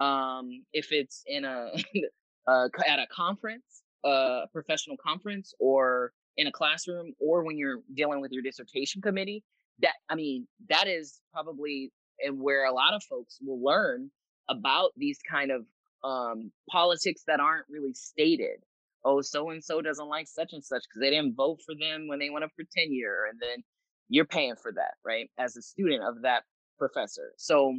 um, 0.00 0.50
if 0.72 0.92
it's 0.92 1.22
in 1.26 1.44
a 1.44 1.72
uh, 2.46 2.68
at 2.86 2.98
a 2.98 3.06
conference 3.10 3.82
a 4.06 4.46
professional 4.52 4.96
conference 4.96 5.52
or 5.58 6.12
in 6.36 6.46
a 6.46 6.52
classroom 6.52 7.12
or 7.18 7.44
when 7.44 7.58
you're 7.58 7.80
dealing 7.94 8.20
with 8.20 8.30
your 8.30 8.42
dissertation 8.42 9.02
committee 9.02 9.42
that 9.80 9.94
i 10.08 10.14
mean 10.14 10.46
that 10.68 10.86
is 10.86 11.20
probably 11.32 11.90
where 12.32 12.64
a 12.64 12.72
lot 12.72 12.94
of 12.94 13.02
folks 13.02 13.38
will 13.44 13.62
learn 13.62 14.10
about 14.48 14.90
these 14.96 15.18
kind 15.28 15.50
of 15.50 15.64
um, 16.06 16.52
politics 16.70 17.22
that 17.26 17.40
aren't 17.40 17.66
really 17.68 17.94
stated. 17.94 18.60
Oh, 19.04 19.20
so 19.20 19.50
and 19.50 19.62
so 19.62 19.80
doesn't 19.82 20.08
like 20.08 20.26
such 20.28 20.52
and 20.52 20.64
such 20.64 20.82
because 20.82 21.00
they 21.00 21.10
didn't 21.10 21.36
vote 21.36 21.58
for 21.64 21.74
them 21.74 22.08
when 22.08 22.18
they 22.18 22.30
went 22.30 22.44
up 22.44 22.50
for 22.56 22.64
tenure, 22.76 23.26
and 23.30 23.38
then 23.40 23.62
you're 24.08 24.24
paying 24.24 24.54
for 24.60 24.72
that, 24.72 24.94
right? 25.04 25.30
As 25.38 25.56
a 25.56 25.62
student 25.62 26.02
of 26.02 26.22
that 26.22 26.42
professor. 26.78 27.32
So 27.36 27.74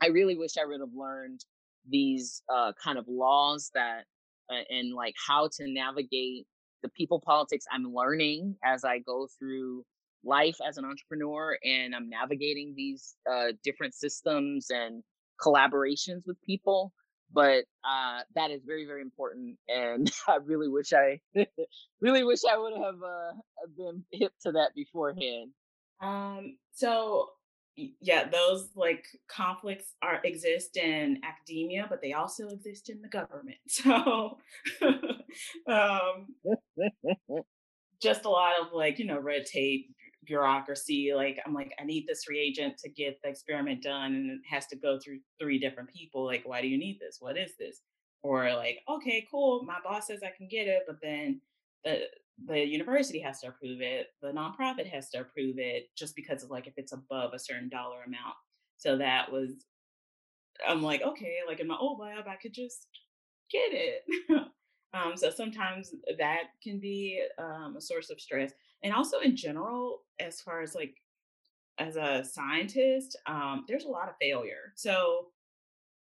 I 0.00 0.08
really 0.08 0.36
wish 0.36 0.52
I 0.58 0.66
would 0.66 0.80
have 0.80 0.94
learned 0.94 1.40
these 1.88 2.42
uh, 2.52 2.72
kind 2.82 2.98
of 2.98 3.04
laws 3.08 3.70
that 3.74 4.04
uh, 4.50 4.62
and 4.70 4.94
like 4.94 5.14
how 5.26 5.48
to 5.56 5.64
navigate 5.66 6.46
the 6.82 6.88
people 6.90 7.20
politics 7.24 7.64
I'm 7.72 7.94
learning 7.94 8.56
as 8.64 8.84
I 8.84 8.98
go 8.98 9.28
through 9.38 9.84
life 10.24 10.56
as 10.66 10.78
an 10.78 10.84
entrepreneur 10.84 11.56
and 11.64 11.94
I'm 11.94 12.08
navigating 12.08 12.74
these 12.76 13.14
uh, 13.30 13.52
different 13.62 13.94
systems 13.94 14.68
and 14.70 15.02
collaborations 15.40 16.22
with 16.26 16.40
people 16.46 16.92
but 17.32 17.64
uh, 17.84 18.20
that 18.34 18.50
is 18.50 18.62
very 18.64 18.86
very 18.86 19.02
important 19.02 19.56
and 19.68 20.10
i 20.28 20.36
really 20.36 20.68
wish 20.68 20.92
i 20.92 21.20
really 22.00 22.24
wish 22.24 22.40
i 22.50 22.56
would 22.56 22.74
have 22.74 23.02
uh, 23.02 23.32
been 23.76 24.04
hip 24.12 24.32
to 24.42 24.52
that 24.52 24.74
beforehand. 24.74 25.50
Um 26.00 26.56
so 26.72 27.30
yeah 27.76 28.28
those 28.28 28.68
like 28.76 29.04
conflicts 29.28 29.94
are 30.02 30.20
exist 30.24 30.76
in 30.76 31.20
academia 31.24 31.86
but 31.88 32.00
they 32.00 32.12
also 32.12 32.48
exist 32.48 32.88
in 32.88 33.02
the 33.02 33.08
government 33.08 33.56
so 33.68 34.38
um 35.66 36.26
just 38.00 38.24
a 38.24 38.30
lot 38.30 38.52
of 38.60 38.72
like 38.72 38.98
you 38.98 39.06
know 39.06 39.18
red 39.18 39.44
tape 39.44 39.88
bureaucracy. 40.26 41.12
Like 41.14 41.38
I'm 41.44 41.54
like, 41.54 41.72
I 41.80 41.84
need 41.84 42.06
this 42.06 42.28
reagent 42.28 42.78
to 42.78 42.88
get 42.88 43.20
the 43.22 43.30
experiment 43.30 43.82
done 43.82 44.14
and 44.14 44.30
it 44.30 44.40
has 44.48 44.66
to 44.68 44.76
go 44.76 44.98
through 44.98 45.20
three 45.40 45.58
different 45.58 45.90
people. 45.90 46.24
Like, 46.24 46.42
why 46.44 46.60
do 46.60 46.68
you 46.68 46.78
need 46.78 46.98
this? 47.00 47.18
What 47.20 47.36
is 47.36 47.52
this? 47.58 47.80
Or 48.22 48.52
like, 48.54 48.80
okay, 48.88 49.26
cool, 49.30 49.64
my 49.64 49.78
boss 49.84 50.06
says 50.06 50.20
I 50.22 50.32
can 50.36 50.48
get 50.48 50.66
it, 50.66 50.84
but 50.86 50.96
then 51.02 51.40
the 51.84 52.04
the 52.46 52.58
university 52.58 53.20
has 53.20 53.40
to 53.40 53.48
approve 53.48 53.80
it, 53.80 54.08
the 54.20 54.32
nonprofit 54.32 54.88
has 54.88 55.08
to 55.10 55.20
approve 55.20 55.58
it 55.58 55.88
just 55.96 56.16
because 56.16 56.42
of 56.42 56.50
like 56.50 56.66
if 56.66 56.74
it's 56.76 56.92
above 56.92 57.32
a 57.32 57.38
certain 57.38 57.68
dollar 57.68 58.02
amount. 58.02 58.34
So 58.78 58.96
that 58.98 59.30
was 59.30 59.66
I'm 60.66 60.82
like, 60.82 61.02
okay, 61.02 61.38
like 61.46 61.60
in 61.60 61.66
my 61.66 61.76
old 61.76 62.00
lab, 62.00 62.26
I 62.28 62.36
could 62.36 62.54
just 62.54 62.86
get 63.50 63.70
it. 63.72 64.02
um, 64.94 65.16
so 65.16 65.30
sometimes 65.30 65.94
that 66.18 66.44
can 66.62 66.78
be 66.78 67.22
um, 67.38 67.74
a 67.76 67.80
source 67.80 68.10
of 68.10 68.20
stress 68.20 68.52
and 68.84 68.92
also 68.94 69.18
in 69.18 69.34
general 69.34 70.02
as 70.20 70.40
far 70.40 70.60
as 70.62 70.74
like 70.74 70.94
as 71.78 71.96
a 71.96 72.24
scientist 72.24 73.16
um, 73.26 73.64
there's 73.66 73.84
a 73.84 73.88
lot 73.88 74.08
of 74.08 74.14
failure. 74.20 74.72
So 74.76 75.28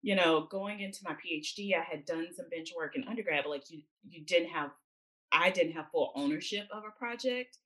you 0.05 0.15
know 0.15 0.47
going 0.51 0.81
into 0.81 0.99
my 1.03 1.13
phd 1.13 1.75
i 1.75 1.81
had 1.81 2.05
done 2.05 2.27
some 2.31 2.47
bench 2.49 2.71
work 2.77 2.95
in 2.95 3.07
undergrad 3.07 3.43
but 3.43 3.49
like 3.49 3.71
you 3.71 3.81
you 4.07 4.23
didn't 4.23 4.49
have 4.49 4.69
i 5.31 5.49
didn't 5.49 5.73
have 5.73 5.89
full 5.91 6.13
ownership 6.15 6.67
of 6.71 6.83
a 6.87 6.97
project. 6.97 7.57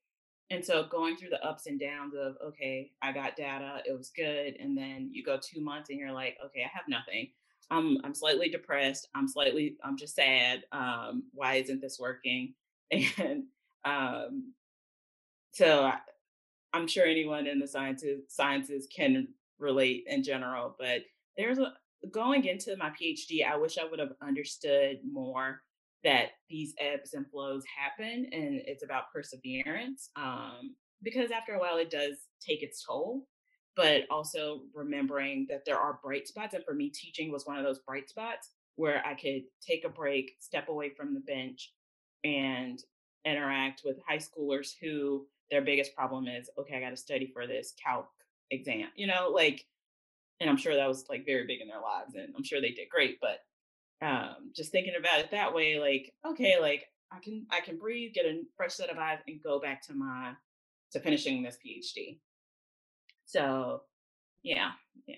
And 0.52 0.66
so 0.66 0.88
going 0.90 1.16
through 1.16 1.30
the 1.30 1.46
ups 1.46 1.68
and 1.68 1.80
downs 1.80 2.16
of 2.16 2.36
okay 2.44 2.92
i 3.02 3.12
got 3.12 3.36
data 3.36 3.82
it 3.86 3.96
was 3.96 4.12
good 4.16 4.56
and 4.60 4.76
then 4.76 5.10
you 5.12 5.24
go 5.24 5.38
two 5.38 5.62
months 5.62 5.90
and 5.90 6.00
you're 6.00 6.14
like 6.14 6.38
okay 6.46 6.64
i 6.64 6.70
have 6.74 6.86
nothing. 6.88 7.30
I'm 7.70 7.98
i'm 8.04 8.16
slightly 8.16 8.50
depressed. 8.50 9.10
I'm 9.14 9.28
slightly 9.28 9.76
i'm 9.84 9.98
just 9.98 10.16
sad. 10.16 10.64
Um, 10.72 11.24
why 11.34 11.56
isn't 11.56 11.82
this 11.82 12.00
working? 12.00 12.56
And 13.20 13.44
um, 13.86 14.54
so 15.60 15.84
I, 15.84 15.98
I'm 16.72 16.88
sure 16.88 17.06
anyone 17.06 17.48
in 17.48 17.60
the 17.60 17.68
sciences 17.68 18.22
sciences 18.30 18.88
can 18.96 19.28
relate 19.60 20.06
in 20.08 20.24
general, 20.24 20.74
but 20.80 21.02
there's 21.38 21.60
a 21.60 21.74
going 22.12 22.46
into 22.46 22.78
my 22.78 22.92
PhD, 22.92 23.46
I 23.46 23.58
wish 23.58 23.78
I 23.78 23.84
would 23.84 24.00
have 24.00 24.14
understood 24.22 25.00
more 25.04 25.62
that 26.06 26.28
these 26.50 26.74
ebbs 26.80 27.14
and 27.14 27.30
flows 27.30 27.66
happen 27.78 28.30
and 28.32 28.62
it's 28.66 28.86
about 28.86 29.12
perseverance. 29.14 30.12
Um, 30.16 30.76
because 31.04 31.30
after 31.30 31.56
a 31.56 31.60
while 31.60 31.76
it 31.78 31.90
does 31.90 32.16
take 32.40 32.64
its 32.64 32.86
toll, 32.86 33.28
but 33.76 34.04
also 34.10 34.62
remembering 34.74 35.46
that 35.50 35.66
there 35.66 35.78
are 35.78 36.00
bright 36.02 36.26
spots. 36.26 36.54
And 36.54 36.64
for 36.64 36.74
me, 36.74 36.90
teaching 36.90 37.34
was 37.34 37.46
one 37.46 37.58
of 37.58 37.66
those 37.66 37.80
bright 37.80 38.10
spots 38.10 38.52
where 38.78 39.06
I 39.06 39.14
could 39.14 39.44
take 39.62 39.84
a 39.84 39.90
break, 39.90 40.32
step 40.40 40.70
away 40.70 40.90
from 40.90 41.14
the 41.14 41.20
bench, 41.20 41.74
and 42.24 42.82
interact 43.26 43.82
with 43.84 43.98
high 44.08 44.20
schoolers 44.20 44.72
who 44.82 45.28
their 45.52 45.62
biggest 45.62 45.96
problem 45.96 46.28
is, 46.28 46.50
okay, 46.58 46.78
I 46.78 46.80
got 46.80 46.92
to 46.92 46.98
study 46.98 47.30
for 47.34 47.48
this 47.48 47.74
calc 47.84 48.08
exam, 48.52 48.90
you 48.96 49.08
know, 49.08 49.32
like, 49.34 49.66
and 50.40 50.50
I'm 50.50 50.58
sure 50.58 50.76
that 50.76 50.88
was 50.88 51.06
like 51.10 51.26
very 51.26 51.46
big 51.46 51.62
in 51.62 51.68
their 51.68 51.82
lives 51.82 52.16
and 52.16 52.34
I'm 52.36 52.44
sure 52.44 52.62
they 52.62 52.72
did 52.72 52.90
great, 52.90 53.20
but 53.20 53.40
um, 54.06 54.52
just 54.56 54.72
thinking 54.72 54.94
about 54.98 55.20
it 55.20 55.32
that 55.32 55.54
way, 55.54 55.80
like, 55.80 56.14
okay, 56.26 56.60
like 56.60 56.86
I 57.12 57.20
can, 57.20 57.46
I 57.52 57.60
can 57.60 57.78
breathe, 57.78 58.14
get 58.14 58.26
a 58.26 58.42
fresh 58.56 58.74
set 58.74 58.90
of 58.90 58.98
eyes 58.98 59.20
and 59.28 59.44
go 59.44 59.60
back 59.60 59.86
to 59.88 59.94
my, 59.94 60.34
to 60.92 61.00
finishing 61.00 61.44
this 61.44 61.58
PhD. 61.58 62.20
So 63.26 63.82
yeah, 64.44 64.72
yeah. 65.08 65.16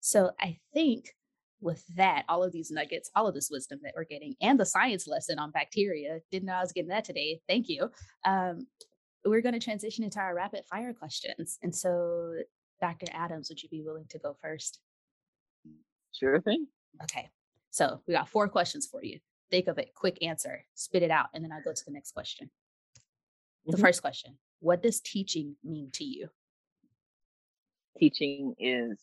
So 0.00 0.32
I 0.40 0.58
think 0.74 1.14
with 1.62 1.84
that, 1.96 2.24
all 2.28 2.42
of 2.42 2.52
these 2.52 2.70
nuggets, 2.70 3.10
all 3.14 3.26
of 3.26 3.34
this 3.34 3.50
wisdom 3.50 3.80
that 3.82 3.92
we're 3.96 4.04
getting, 4.04 4.34
and 4.40 4.58
the 4.58 4.66
science 4.66 5.06
lesson 5.06 5.38
on 5.38 5.50
bacteria, 5.50 6.20
didn't 6.30 6.46
know 6.46 6.54
I 6.54 6.60
was 6.60 6.72
getting 6.72 6.90
that 6.90 7.04
today. 7.04 7.40
Thank 7.48 7.68
you. 7.68 7.90
Um, 8.24 8.66
we're 9.24 9.40
going 9.40 9.58
to 9.58 9.60
transition 9.60 10.04
into 10.04 10.18
our 10.18 10.34
rapid 10.34 10.64
fire 10.66 10.92
questions. 10.92 11.58
And 11.62 11.74
so, 11.74 12.34
Dr. 12.80 13.06
Adams, 13.12 13.48
would 13.48 13.62
you 13.62 13.68
be 13.68 13.82
willing 13.82 14.06
to 14.10 14.18
go 14.18 14.36
first? 14.42 14.80
Sure 16.12 16.40
thing. 16.40 16.66
Okay. 17.04 17.30
So, 17.70 18.00
we 18.06 18.14
got 18.14 18.28
four 18.28 18.48
questions 18.48 18.86
for 18.86 19.02
you. 19.02 19.20
Think 19.50 19.68
of 19.68 19.78
it, 19.78 19.92
quick 19.94 20.18
answer, 20.22 20.64
spit 20.74 21.02
it 21.02 21.10
out, 21.10 21.26
and 21.34 21.44
then 21.44 21.52
I'll 21.52 21.62
go 21.62 21.72
to 21.72 21.84
the 21.84 21.92
next 21.92 22.12
question. 22.12 22.50
The 23.66 23.72
mm-hmm. 23.72 23.82
first 23.82 24.02
question 24.02 24.38
What 24.60 24.82
does 24.82 25.00
teaching 25.00 25.56
mean 25.62 25.90
to 25.92 26.04
you? 26.04 26.28
Teaching 27.98 28.54
is 28.58 28.98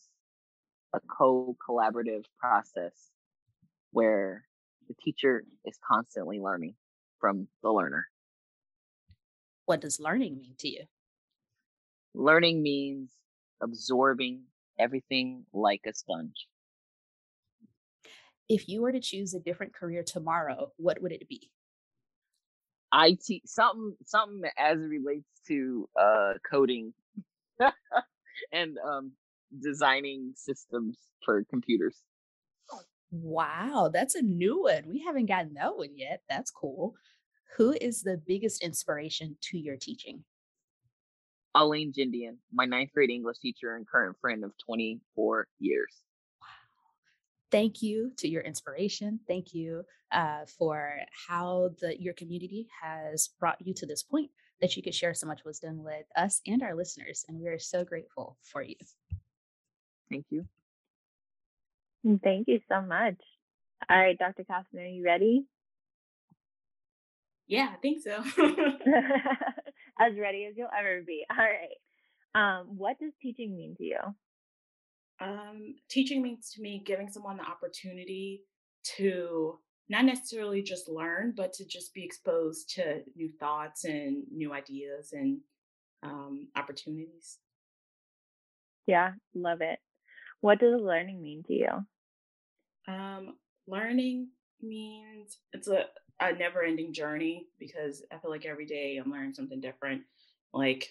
a 0.92 1.00
co-collaborative 1.00 2.24
process 2.38 3.10
where 3.92 4.44
the 4.88 4.94
teacher 4.94 5.44
is 5.64 5.78
constantly 5.86 6.40
learning 6.40 6.74
from 7.18 7.48
the 7.62 7.70
learner. 7.70 8.06
What 9.66 9.80
does 9.80 10.00
learning 10.00 10.38
mean 10.38 10.54
to 10.58 10.68
you? 10.68 10.84
Learning 12.14 12.62
means 12.62 13.10
absorbing 13.62 14.42
everything 14.78 15.44
like 15.52 15.82
a 15.86 15.92
sponge. 15.92 16.48
If 18.48 18.68
you 18.68 18.82
were 18.82 18.90
to 18.90 19.00
choose 19.00 19.34
a 19.34 19.38
different 19.38 19.74
career 19.74 20.02
tomorrow, 20.02 20.72
what 20.76 21.00
would 21.00 21.12
it 21.12 21.28
be? 21.28 21.50
IT 22.92 23.42
something 23.46 23.96
something 24.04 24.50
as 24.58 24.80
it 24.80 24.82
relates 24.82 25.28
to 25.46 25.88
uh 25.96 26.32
coding 26.50 26.92
and 28.52 28.76
um 28.78 29.12
designing 29.58 30.32
systems 30.36 30.96
for 31.24 31.44
computers. 31.44 31.96
Wow, 33.10 33.90
that's 33.92 34.14
a 34.14 34.22
new 34.22 34.62
one. 34.62 34.84
We 34.88 35.00
haven't 35.00 35.26
gotten 35.26 35.54
that 35.54 35.76
one 35.76 35.96
yet. 35.96 36.22
That's 36.28 36.50
cool. 36.50 36.94
Who 37.56 37.76
is 37.80 38.02
the 38.02 38.20
biggest 38.24 38.62
inspiration 38.62 39.36
to 39.50 39.58
your 39.58 39.76
teaching? 39.76 40.24
Elaine 41.54 41.92
Jindian, 41.92 42.36
my 42.52 42.64
ninth 42.64 42.92
grade 42.94 43.10
English 43.10 43.38
teacher 43.38 43.74
and 43.74 43.88
current 43.88 44.16
friend 44.20 44.44
of 44.44 44.52
24 44.64 45.48
years. 45.58 45.92
Wow. 46.40 46.46
Thank 47.50 47.82
you 47.82 48.12
to 48.18 48.28
your 48.28 48.42
inspiration. 48.42 49.18
Thank 49.26 49.52
you 49.52 49.82
uh, 50.12 50.44
for 50.58 51.00
how 51.28 51.70
the 51.80 52.00
your 52.00 52.14
community 52.14 52.68
has 52.80 53.30
brought 53.40 53.60
you 53.60 53.74
to 53.74 53.86
this 53.86 54.04
point 54.04 54.30
that 54.60 54.76
you 54.76 54.82
could 54.82 54.94
share 54.94 55.14
so 55.14 55.26
much 55.26 55.44
wisdom 55.44 55.82
with 55.82 56.06
us 56.16 56.40
and 56.46 56.62
our 56.62 56.76
listeners. 56.76 57.24
And 57.28 57.40
we 57.40 57.48
are 57.48 57.58
so 57.58 57.84
grateful 57.84 58.36
for 58.42 58.62
you. 58.62 58.76
Thank 60.10 60.26
you. 60.30 60.44
Mm, 62.06 62.22
thank 62.22 62.48
you 62.48 62.60
so 62.68 62.80
much. 62.82 63.16
All 63.88 63.98
right, 63.98 64.18
Dr. 64.18 64.44
Caston, 64.44 64.80
are 64.80 64.86
you 64.86 65.04
ready? 65.04 65.46
Yeah, 67.46 67.68
I 67.72 67.76
think 67.76 68.02
so. 68.02 68.10
as 69.98 70.12
ready 70.18 70.46
as 70.46 70.54
you'll 70.56 70.68
ever 70.78 71.02
be. 71.06 71.24
All 71.30 71.36
right. 71.36 71.78
Um, 72.34 72.76
what 72.76 72.98
does 73.00 73.12
teaching 73.20 73.56
mean 73.56 73.74
to 73.76 73.84
you? 73.84 73.98
Um, 75.20 75.74
teaching 75.88 76.22
means 76.22 76.52
to 76.54 76.62
me 76.62 76.82
giving 76.84 77.10
someone 77.10 77.36
the 77.36 77.42
opportunity 77.44 78.42
to 78.96 79.58
not 79.88 80.04
necessarily 80.04 80.62
just 80.62 80.88
learn, 80.88 81.34
but 81.36 81.52
to 81.54 81.66
just 81.66 81.92
be 81.92 82.04
exposed 82.04 82.70
to 82.76 83.02
new 83.16 83.30
thoughts 83.40 83.84
and 83.84 84.22
new 84.30 84.52
ideas 84.52 85.12
and 85.12 85.40
um, 86.02 86.48
opportunities. 86.56 87.38
Yeah, 88.86 89.12
love 89.34 89.60
it. 89.60 89.80
What 90.40 90.58
does 90.58 90.80
learning 90.80 91.22
mean 91.22 91.42
to 91.44 91.52
you? 91.52 91.86
Um, 92.88 93.36
learning 93.66 94.28
means 94.62 95.38
it's 95.52 95.68
a, 95.68 95.86
a 96.20 96.32
never 96.32 96.62
ending 96.62 96.92
journey 96.92 97.46
because 97.58 98.02
I 98.12 98.18
feel 98.18 98.30
like 98.30 98.46
every 98.46 98.66
day 98.66 98.96
I'm 98.96 99.10
learning 99.10 99.34
something 99.34 99.60
different. 99.60 100.02
Like, 100.52 100.88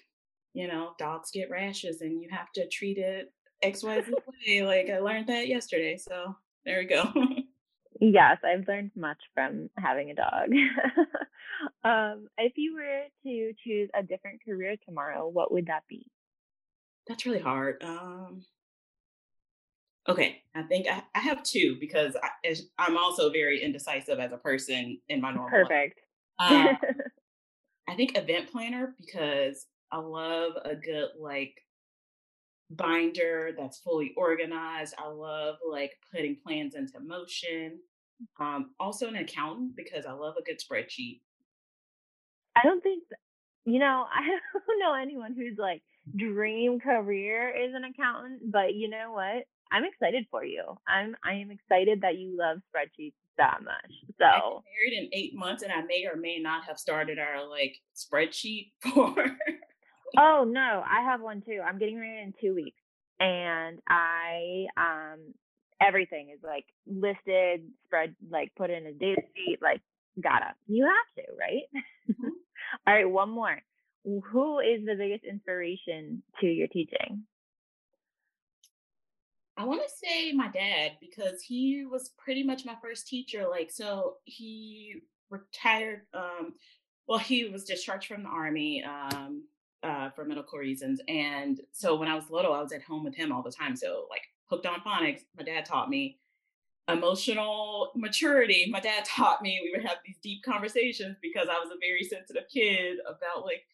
you 0.53 0.67
know, 0.67 0.91
dogs 0.97 1.31
get 1.31 1.49
rashes 1.49 2.01
and 2.01 2.21
you 2.21 2.29
have 2.31 2.51
to 2.53 2.67
treat 2.67 2.97
it 2.97 3.33
XYZ 3.63 4.11
way. 4.47 4.63
Like 4.63 4.89
I 4.89 4.99
learned 4.99 5.27
that 5.27 5.47
yesterday. 5.47 5.97
So 5.97 6.35
there 6.65 6.79
we 6.79 6.85
go. 6.85 7.11
yes, 7.99 8.37
I've 8.43 8.67
learned 8.67 8.91
much 8.95 9.21
from 9.33 9.69
having 9.77 10.11
a 10.11 10.15
dog. 10.15 10.49
um, 11.83 12.27
if 12.37 12.53
you 12.55 12.75
were 12.75 13.03
to 13.23 13.53
choose 13.63 13.89
a 13.93 14.03
different 14.03 14.43
career 14.43 14.75
tomorrow, 14.85 15.27
what 15.27 15.51
would 15.51 15.67
that 15.67 15.83
be? 15.87 16.05
That's 17.07 17.25
really 17.25 17.39
hard. 17.39 17.83
Um, 17.83 18.43
Okay, 20.07 20.41
I 20.55 20.63
think 20.63 20.87
I, 20.87 21.03
I 21.13 21.19
have 21.19 21.43
two 21.43 21.77
because 21.79 22.15
I, 22.23 22.55
am 22.87 22.97
also 22.97 23.31
very 23.31 23.61
indecisive 23.61 24.19
as 24.19 24.31
a 24.31 24.37
person 24.37 24.99
in 25.09 25.21
my 25.21 25.31
normal 25.31 25.49
Perfect. 25.49 25.99
life. 26.39 26.51
Um, 26.51 26.77
I 27.89 27.95
think 27.95 28.17
event 28.17 28.51
planner 28.51 28.95
because 28.99 29.65
I 29.91 29.97
love 29.97 30.53
a 30.63 30.75
good 30.75 31.09
like 31.19 31.53
binder 32.69 33.51
that's 33.57 33.79
fully 33.79 34.13
organized. 34.15 34.95
I 34.97 35.07
love 35.07 35.55
like 35.69 35.91
putting 36.13 36.37
plans 36.45 36.75
into 36.75 36.99
motion. 36.99 37.79
Um, 38.39 38.71
also 38.79 39.07
an 39.07 39.15
accountant 39.15 39.75
because 39.75 40.05
I 40.05 40.11
love 40.11 40.35
a 40.37 40.43
good 40.43 40.59
spreadsheet. 40.59 41.21
I 42.55 42.61
don't 42.63 42.83
think, 42.83 43.03
you 43.65 43.79
know, 43.79 44.05
I 44.13 44.21
don't 44.27 44.79
know 44.79 44.93
anyone 44.93 45.33
who's 45.35 45.57
like 45.57 45.81
dream 46.15 46.79
career 46.79 47.49
is 47.49 47.73
an 47.73 47.83
accountant, 47.83 48.51
but 48.51 48.75
you 48.75 48.89
know 48.89 49.13
what? 49.13 49.45
I'm 49.71 49.85
excited 49.85 50.25
for 50.31 50.43
you. 50.43 50.63
I'm 50.87 51.15
I 51.23 51.33
am 51.35 51.51
excited 51.51 52.01
that 52.01 52.17
you 52.17 52.37
love 52.37 52.59
spreadsheets 52.69 53.13
that 53.37 53.59
much. 53.63 53.91
So 54.19 54.63
married 54.75 54.97
in 54.97 55.09
eight 55.13 55.35
months, 55.35 55.63
and 55.63 55.71
I 55.71 55.81
may 55.81 56.05
or 56.11 56.17
may 56.17 56.39
not 56.39 56.65
have 56.65 56.77
started 56.77 57.19
our 57.19 57.47
like 57.47 57.77
spreadsheet 57.95 58.71
for. 58.81 59.15
oh 60.17 60.45
no, 60.47 60.83
I 60.85 61.01
have 61.03 61.21
one 61.21 61.41
too. 61.41 61.61
I'm 61.65 61.77
getting 61.79 61.99
married 61.99 62.23
in 62.23 62.33
two 62.39 62.55
weeks, 62.55 62.81
and 63.19 63.79
I 63.87 64.65
um 64.77 65.33
everything 65.81 66.29
is 66.33 66.43
like 66.43 66.65
listed, 66.85 67.69
spread 67.85 68.15
like 68.29 68.51
put 68.55 68.69
in 68.69 68.85
a 68.85 68.93
data 68.93 69.21
sheet. 69.35 69.59
Like 69.61 69.81
gotta, 70.21 70.53
you 70.67 70.85
have 70.85 71.25
to, 71.25 71.31
right? 71.39 71.83
Mm-hmm. 72.09 72.29
All 72.87 72.93
right, 72.93 73.09
one 73.09 73.29
more. 73.29 73.57
Who 74.03 74.59
is 74.59 74.85
the 74.85 74.95
biggest 74.95 75.23
inspiration 75.23 76.23
to 76.41 76.47
your 76.47 76.67
teaching? 76.67 77.23
I 79.59 79.65
want 79.65 79.81
to 79.83 79.89
say 79.89 80.31
my 80.31 80.47
dad 80.47 80.93
because 81.01 81.41
he 81.41 81.85
was 81.85 82.11
pretty 82.17 82.43
much 82.43 82.63
my 82.63 82.75
first 82.81 83.09
teacher. 83.09 83.45
Like, 83.49 83.69
so 83.69 84.15
he 84.23 85.01
retired. 85.29 86.03
Um, 86.13 86.53
well, 87.07 87.19
he 87.19 87.43
was 87.49 87.65
discharged 87.65 88.07
from 88.07 88.23
the 88.23 88.29
army 88.29 88.85
um, 88.85 89.43
uh, 89.83 90.11
for 90.11 90.23
medical 90.23 90.59
reasons, 90.59 91.01
and 91.09 91.59
so 91.73 91.95
when 91.95 92.07
I 92.07 92.15
was 92.15 92.29
little, 92.29 92.53
I 92.53 92.61
was 92.61 92.71
at 92.71 92.83
home 92.83 93.03
with 93.03 93.15
him 93.15 93.33
all 93.33 93.43
the 93.43 93.51
time. 93.51 93.75
So, 93.75 94.07
like, 94.09 94.21
hooked 94.45 94.65
on 94.65 94.79
phonics. 94.79 95.25
My 95.35 95.43
dad 95.43 95.65
taught 95.65 95.89
me 95.89 96.19
emotional 96.87 97.91
maturity. 97.95 98.69
My 98.71 98.79
dad 98.79 99.03
taught 99.05 99.41
me. 99.41 99.59
We 99.61 99.77
would 99.77 99.85
have 99.85 99.97
these 100.05 100.19
deep 100.23 100.41
conversations 100.41 101.17
because 101.21 101.49
I 101.49 101.59
was 101.59 101.69
a 101.69 101.79
very 101.81 102.03
sensitive 102.03 102.43
kid 102.49 102.99
about 103.05 103.43
like 103.43 103.65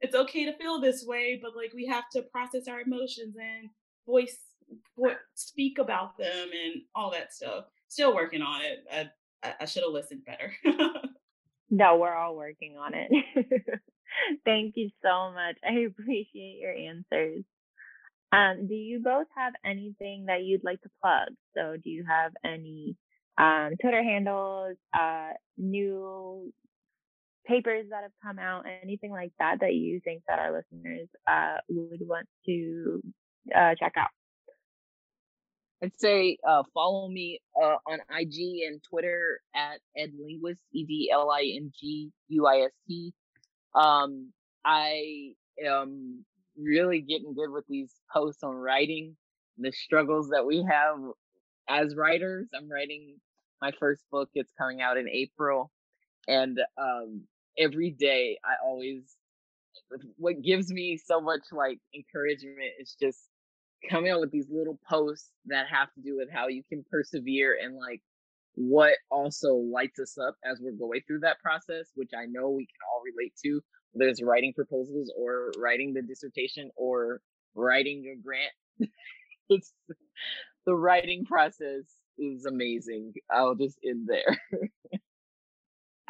it's 0.00 0.16
okay 0.16 0.44
to 0.46 0.56
feel 0.56 0.80
this 0.80 1.04
way, 1.04 1.38
but 1.40 1.54
like 1.54 1.72
we 1.72 1.86
have 1.86 2.08
to 2.10 2.22
process 2.22 2.66
our 2.66 2.80
emotions 2.80 3.36
and 3.40 3.70
voice 4.04 4.47
speak 5.34 5.78
about 5.78 6.18
them 6.18 6.48
and 6.52 6.82
all 6.94 7.10
that 7.12 7.32
stuff. 7.32 7.64
Still 7.88 8.14
working 8.14 8.42
on 8.42 8.60
it. 8.62 9.10
I, 9.42 9.54
I 9.60 9.64
should 9.64 9.82
have 9.82 9.92
listened 9.92 10.24
better. 10.24 10.52
no, 11.70 11.96
we're 11.96 12.14
all 12.14 12.36
working 12.36 12.76
on 12.76 12.92
it. 12.94 13.10
Thank 14.44 14.74
you 14.76 14.90
so 15.02 15.32
much. 15.32 15.56
I 15.64 15.86
appreciate 15.86 16.58
your 16.60 16.72
answers. 16.72 17.44
Um, 18.32 18.66
do 18.66 18.74
you 18.74 19.00
both 19.00 19.26
have 19.36 19.54
anything 19.64 20.26
that 20.26 20.42
you'd 20.42 20.64
like 20.64 20.82
to 20.82 20.90
plug? 21.00 21.28
So, 21.56 21.76
do 21.82 21.88
you 21.88 22.04
have 22.06 22.32
any 22.44 22.96
um, 23.38 23.70
Twitter 23.80 24.02
handles, 24.02 24.76
uh, 24.92 25.30
new 25.56 26.52
papers 27.46 27.86
that 27.90 28.02
have 28.02 28.12
come 28.22 28.38
out, 28.38 28.66
anything 28.82 29.10
like 29.10 29.32
that 29.38 29.60
that 29.60 29.74
you 29.74 30.00
think 30.04 30.22
that 30.28 30.38
our 30.38 30.52
listeners 30.52 31.08
uh, 31.26 31.56
would 31.70 32.06
want 32.06 32.28
to 32.44 33.02
uh, 33.54 33.74
check 33.78 33.92
out? 33.96 34.08
I'd 35.82 35.98
say 35.98 36.38
uh, 36.46 36.64
follow 36.74 37.08
me 37.08 37.40
uh, 37.60 37.76
on 37.86 38.00
IG 38.10 38.66
and 38.66 38.82
Twitter 38.82 39.40
at 39.54 39.80
edlinguist, 39.96 40.58
E 40.72 40.84
D 40.84 41.10
L 41.12 41.30
I 41.30 41.52
N 41.56 41.72
G 41.78 42.10
U 42.28 42.46
I 42.46 42.62
S 42.62 42.72
T. 42.86 43.12
Um, 43.74 44.32
I 44.64 45.34
am 45.64 46.24
really 46.56 47.00
getting 47.00 47.34
good 47.34 47.50
with 47.50 47.64
these 47.68 47.92
posts 48.12 48.42
on 48.42 48.54
writing, 48.54 49.16
the 49.56 49.70
struggles 49.70 50.30
that 50.30 50.44
we 50.44 50.64
have 50.68 50.96
as 51.68 51.94
writers. 51.94 52.48
I'm 52.56 52.68
writing 52.68 53.16
my 53.60 53.72
first 53.78 54.02
book, 54.10 54.30
it's 54.34 54.52
coming 54.58 54.80
out 54.80 54.96
in 54.96 55.08
April. 55.08 55.70
And 56.26 56.58
um, 56.76 57.22
every 57.56 57.90
day, 57.90 58.38
I 58.44 58.64
always, 58.64 59.02
what 60.16 60.42
gives 60.42 60.70
me 60.72 60.98
so 61.02 61.20
much 61.20 61.42
like 61.52 61.78
encouragement 61.94 62.72
is 62.80 62.96
just 63.00 63.18
coming 63.88 64.10
out 64.10 64.20
with 64.20 64.30
these 64.30 64.48
little 64.50 64.78
posts 64.88 65.30
that 65.46 65.66
have 65.68 65.92
to 65.94 66.00
do 66.00 66.16
with 66.16 66.28
how 66.32 66.48
you 66.48 66.62
can 66.68 66.84
persevere 66.90 67.56
and 67.62 67.76
like 67.76 68.00
what 68.54 68.94
also 69.10 69.54
lights 69.54 70.00
us 70.00 70.18
up 70.18 70.34
as 70.44 70.58
we're 70.60 70.72
going 70.72 71.00
through 71.06 71.20
that 71.20 71.38
process, 71.40 71.90
which 71.94 72.10
I 72.16 72.26
know 72.26 72.50
we 72.50 72.66
can 72.66 72.80
all 72.92 73.02
relate 73.04 73.34
to, 73.44 73.60
whether 73.92 74.10
it's 74.10 74.22
writing 74.22 74.52
proposals 74.52 75.12
or 75.16 75.52
writing 75.58 75.94
the 75.94 76.02
dissertation 76.02 76.70
or 76.76 77.20
writing 77.54 78.12
a 78.12 78.20
grant. 78.20 78.90
it's 79.48 79.72
the 80.66 80.74
writing 80.74 81.24
process 81.24 81.84
is 82.18 82.46
amazing. 82.46 83.14
I'll 83.30 83.54
just 83.54 83.78
end 83.84 84.08
there. 84.08 84.36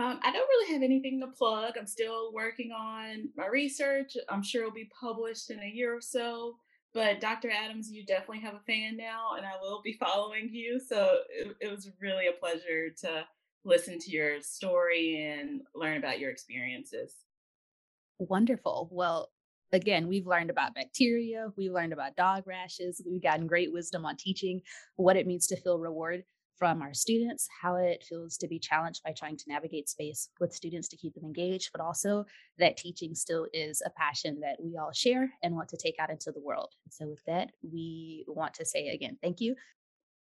Um, 0.00 0.20
I 0.22 0.30
don't 0.30 0.46
really 0.48 0.72
have 0.72 0.82
anything 0.84 1.20
to 1.20 1.26
plug. 1.26 1.74
I'm 1.76 1.86
still 1.86 2.32
working 2.32 2.70
on 2.70 3.30
my 3.36 3.48
research. 3.48 4.16
I'm 4.28 4.44
sure 4.44 4.62
it'll 4.62 4.72
be 4.72 4.88
published 5.00 5.50
in 5.50 5.58
a 5.58 5.66
year 5.66 5.92
or 5.92 6.00
so. 6.00 6.56
But 6.98 7.20
Dr. 7.20 7.48
Adams, 7.48 7.92
you 7.92 8.04
definitely 8.04 8.40
have 8.40 8.54
a 8.54 8.60
fan 8.66 8.96
now, 8.96 9.36
and 9.36 9.46
I 9.46 9.52
will 9.62 9.80
be 9.82 9.92
following 9.92 10.48
you. 10.52 10.80
So 10.80 11.18
it, 11.30 11.54
it 11.60 11.70
was 11.70 11.88
really 12.00 12.26
a 12.26 12.32
pleasure 12.32 12.90
to 13.02 13.24
listen 13.64 14.00
to 14.00 14.10
your 14.10 14.40
story 14.40 15.22
and 15.22 15.60
learn 15.76 15.98
about 15.98 16.18
your 16.18 16.32
experiences. 16.32 17.14
Wonderful. 18.18 18.88
Well, 18.90 19.30
again, 19.72 20.08
we've 20.08 20.26
learned 20.26 20.50
about 20.50 20.74
bacteria, 20.74 21.52
we've 21.56 21.70
learned 21.70 21.92
about 21.92 22.16
dog 22.16 22.42
rashes, 22.48 23.00
we've 23.08 23.22
gotten 23.22 23.46
great 23.46 23.72
wisdom 23.72 24.04
on 24.04 24.16
teaching 24.16 24.60
what 24.96 25.16
it 25.16 25.24
means 25.24 25.46
to 25.46 25.60
feel 25.60 25.78
reward 25.78 26.24
from 26.58 26.82
our 26.82 26.94
students, 26.94 27.48
how 27.62 27.76
it 27.76 28.04
feels 28.08 28.36
to 28.38 28.48
be 28.48 28.58
challenged 28.58 29.02
by 29.04 29.12
trying 29.12 29.36
to 29.36 29.44
navigate 29.48 29.88
space 29.88 30.28
with 30.40 30.52
students 30.52 30.88
to 30.88 30.96
keep 30.96 31.14
them 31.14 31.24
engaged, 31.24 31.70
but 31.72 31.80
also 31.80 32.24
that 32.58 32.76
teaching 32.76 33.14
still 33.14 33.46
is 33.52 33.82
a 33.84 33.90
passion 33.90 34.40
that 34.40 34.56
we 34.62 34.76
all 34.76 34.92
share 34.92 35.30
and 35.42 35.54
want 35.54 35.68
to 35.68 35.76
take 35.76 35.96
out 35.98 36.10
into 36.10 36.32
the 36.32 36.40
world. 36.40 36.72
So, 36.90 37.08
with 37.08 37.24
that, 37.26 37.50
we 37.62 38.24
want 38.26 38.54
to 38.54 38.64
say 38.64 38.88
again, 38.88 39.18
thank 39.22 39.40
you. 39.40 39.54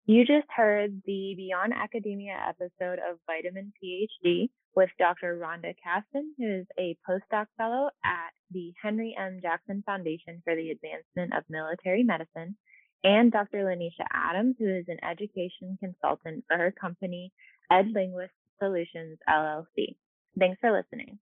You 0.05 0.25
just 0.25 0.47
heard 0.55 1.01
the 1.05 1.35
Beyond 1.37 1.73
Academia 1.73 2.35
episode 2.47 2.99
of 2.99 3.19
Vitamin 3.27 3.71
PhD 3.81 4.49
with 4.75 4.89
Dr. 4.97 5.37
Rhonda 5.37 5.75
Caston, 5.83 6.33
who 6.37 6.61
is 6.61 6.65
a 6.79 6.97
postdoc 7.07 7.45
fellow 7.57 7.89
at 8.03 8.31
the 8.51 8.73
Henry 8.81 9.15
M. 9.17 9.39
Jackson 9.41 9.83
Foundation 9.85 10.41
for 10.43 10.55
the 10.55 10.71
Advancement 10.71 11.37
of 11.37 11.43
Military 11.49 12.03
Medicine 12.03 12.55
and 13.03 13.31
Dr. 13.31 13.63
Lanisha 13.63 14.05
Adams, 14.11 14.55
who 14.59 14.67
is 14.67 14.85
an 14.87 15.03
education 15.03 15.77
consultant 15.79 16.43
for 16.47 16.57
her 16.57 16.71
company, 16.71 17.31
EdLinguist 17.71 18.29
Solutions 18.59 19.17
LLC. 19.27 19.95
Thanks 20.37 20.59
for 20.61 20.71
listening. 20.71 21.19